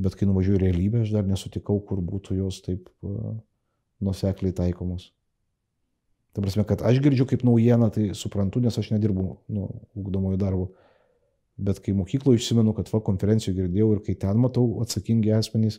[0.00, 3.36] bet kai nuvažiuoju į realybę, aš dar nesutikau, kur būtų jos taip uh,
[4.04, 5.10] nusekliai taikomos.
[6.36, 10.68] Ta prasme, kad aš girdžiu kaip naujieną, tai suprantu, nes aš nedirbu nu, ugdomojo darbo
[11.56, 15.78] Bet kai mokykloje išsimenu, kad va konferencijų girdėjau ir kai ten matau atsakingi asmenys,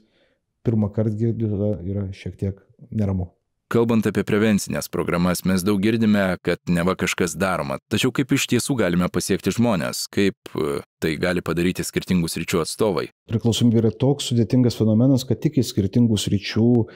[0.65, 3.29] pirmą kartą girdžiu, tada yra šiek tiek neramu.
[3.67, 7.75] Kalbant apie prevencinės programas, mes daug girdime, kad neva kažkas daroma.
[7.91, 13.09] Tačiau kaip iš tiesų galime pasiekti žmonės, kaip e, tai gali padaryti skirtingų sričių atstovai?
[13.27, 16.87] Priklausomybė yra toks sudėtingas fenomenas, kad tik iš skirtingų sričių e,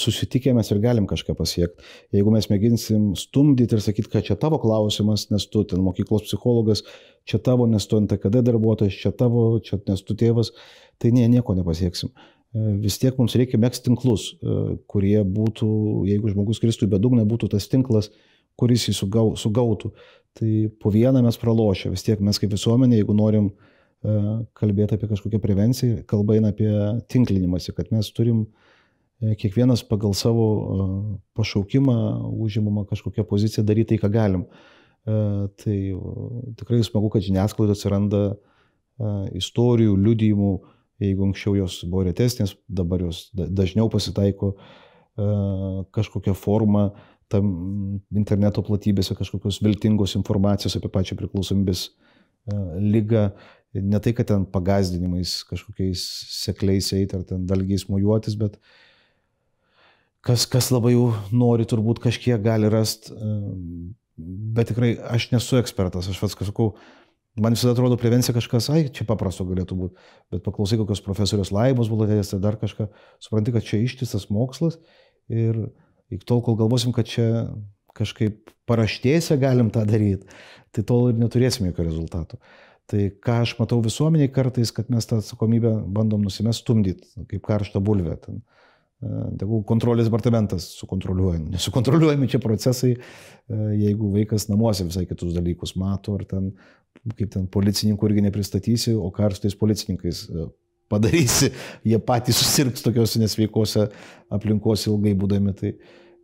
[0.00, 1.84] susitikę mes ir galim kažką pasiekti.
[2.16, 6.86] Jeigu mes mėginsim stumdyti ir sakyti, kad čia tavo klausimas, nes tu ten mokyklos psichologas,
[7.28, 10.54] čia tavo, nes tu NTKD darbuotojas, čia tavo, čia nes tu tėvas,
[10.96, 12.16] tai nie, nieko nepasieksim.
[12.50, 15.68] E, vis tiek mums reikia mėgsti tinklus, e, kurie būtų,
[16.10, 18.10] jeigu žmogus kristų į bedugnę, būtų tas tinklas,
[18.58, 19.92] kuris jį sugau, sugautų.
[20.38, 21.92] Tai po vieną mes pralošia.
[21.94, 24.16] Vis tiek mes kaip visuomenė, jeigu norim e,
[24.58, 26.70] kalbėti apie kažkokią prevenciją, kalba eina apie
[27.10, 28.48] tinklinimąsi, kad mes turim
[29.20, 30.44] kiekvienas pagal savo
[31.36, 31.94] pašaukimą,
[32.40, 34.46] užimamą kažkokią poziciją daryti tai, ką galim.
[35.04, 35.74] Tai
[36.56, 38.22] tikrai smagu, kad žiniasklaidoje atsiranda
[39.36, 40.54] istorijų, liudijimų,
[41.00, 44.54] Jeigu anksčiau jos buvo retesnės, dabar jos dažniau pasitaiko
[45.96, 46.90] kažkokią formą
[47.30, 47.46] tam
[48.16, 51.88] interneto platybėse, kažkokios viltingos informacijos apie pačią priklausomybės
[52.80, 53.30] lygą.
[53.74, 56.02] Ne tai, kad ten pagazdinimais kažkokiais
[56.34, 58.56] sekliais eiti ar ten dalgiais mojuotis, bet
[60.26, 63.14] kas, kas labai jau nori, turbūt kažkiek gali rasti.
[64.16, 66.74] Bet tikrai aš nesu ekspertas, aš pats sakau,
[67.38, 71.90] Man visada atrodo prevencija kažkas, ai, čia paprasto galėtų būti, bet paklausai kokios profesorius Laimos
[71.92, 72.88] Bulatės, tai dar kažką,
[73.22, 74.80] supranti, kad čia ištisas mokslas
[75.30, 75.68] ir
[76.10, 77.28] iki tol, kol galvosim, kad čia
[77.94, 80.26] kažkaip paraštėse galim tą daryti,
[80.74, 82.40] tai tol ir neturėsim jokio rezultato.
[82.90, 87.82] Tai ką aš matau visuomeniai kartais, kad mes tą atsakomybę bandom nusimest stumdyti, kaip karštą
[87.86, 88.16] bulvę.
[88.24, 88.42] Ten.
[89.40, 91.38] Tegul kontrolės departamentas sukontroliuoja.
[91.54, 92.90] Nesukontroliuojami čia procesai,
[93.48, 96.50] jeigu vaikas namuose visai kitus dalykus mato, ar ten
[97.16, 100.46] kaip ten policininkų irgi nepristatysi, o ką su tais policininkais e,
[100.90, 101.50] padarysi,
[101.90, 103.86] jie patys susirgs tokiuose nesveikose
[104.32, 105.54] aplinkose ilgai būdami.
[105.56, 105.72] Tai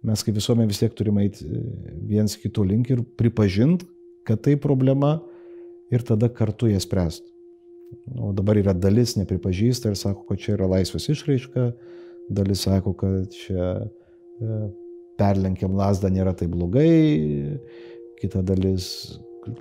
[0.07, 1.63] mes kaip visuomenė vis tiek turime eiti e,
[2.11, 3.89] viens kitų link ir pripažinti,
[4.27, 5.17] kad tai problema
[5.95, 7.29] ir tada kartu ją spręsti.
[8.19, 11.69] O dabar yra dalis nepripažįsta ir sako, kad čia yra laisvės išraiška,
[12.29, 14.61] dalis sako, kad čia e,
[15.21, 17.59] perlenkiam lasdą nėra taip blogai,
[18.21, 18.89] kita dalis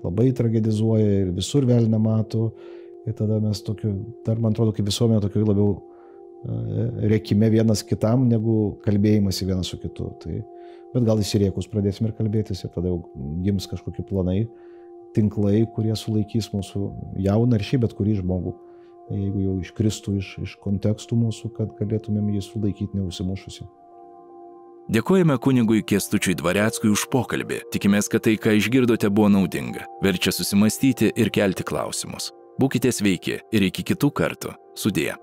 [0.04, 2.50] labai tragedizuoja ir visur vėl nemato.
[3.06, 3.92] Ir tada mes tokiu,
[4.26, 5.76] dar man atrodo, kaip visuomenė tokiu labiau
[7.10, 10.10] reikime vienas kitam, negu kalbėjimasi vienas su kitu.
[10.22, 10.40] Tai,
[10.94, 13.02] bet gal įsiriekus pradėsime ir kalbėtis ir tada jau
[13.46, 14.46] gims kažkokie planai,
[15.16, 16.86] tinklai, kurie sulaikys mūsų
[17.26, 18.56] jauną ir šį bet kurį žmogų.
[19.14, 23.68] Jeigu jau iškristų iš, iš kontekstų mūsų, kad galėtumėm jį sulaikyti neusimušusi.
[24.86, 27.64] Dėkojame kunigui Kestučiui Dvareckui už pokalbį.
[27.74, 29.88] Tikimės, kad tai, ką išgirdote, buvo naudinga.
[30.06, 32.30] Verčia susimastyti ir kelti klausimus.
[32.62, 34.54] Būkite sveiki ir iki kitų kartų.
[34.78, 35.16] Sudė.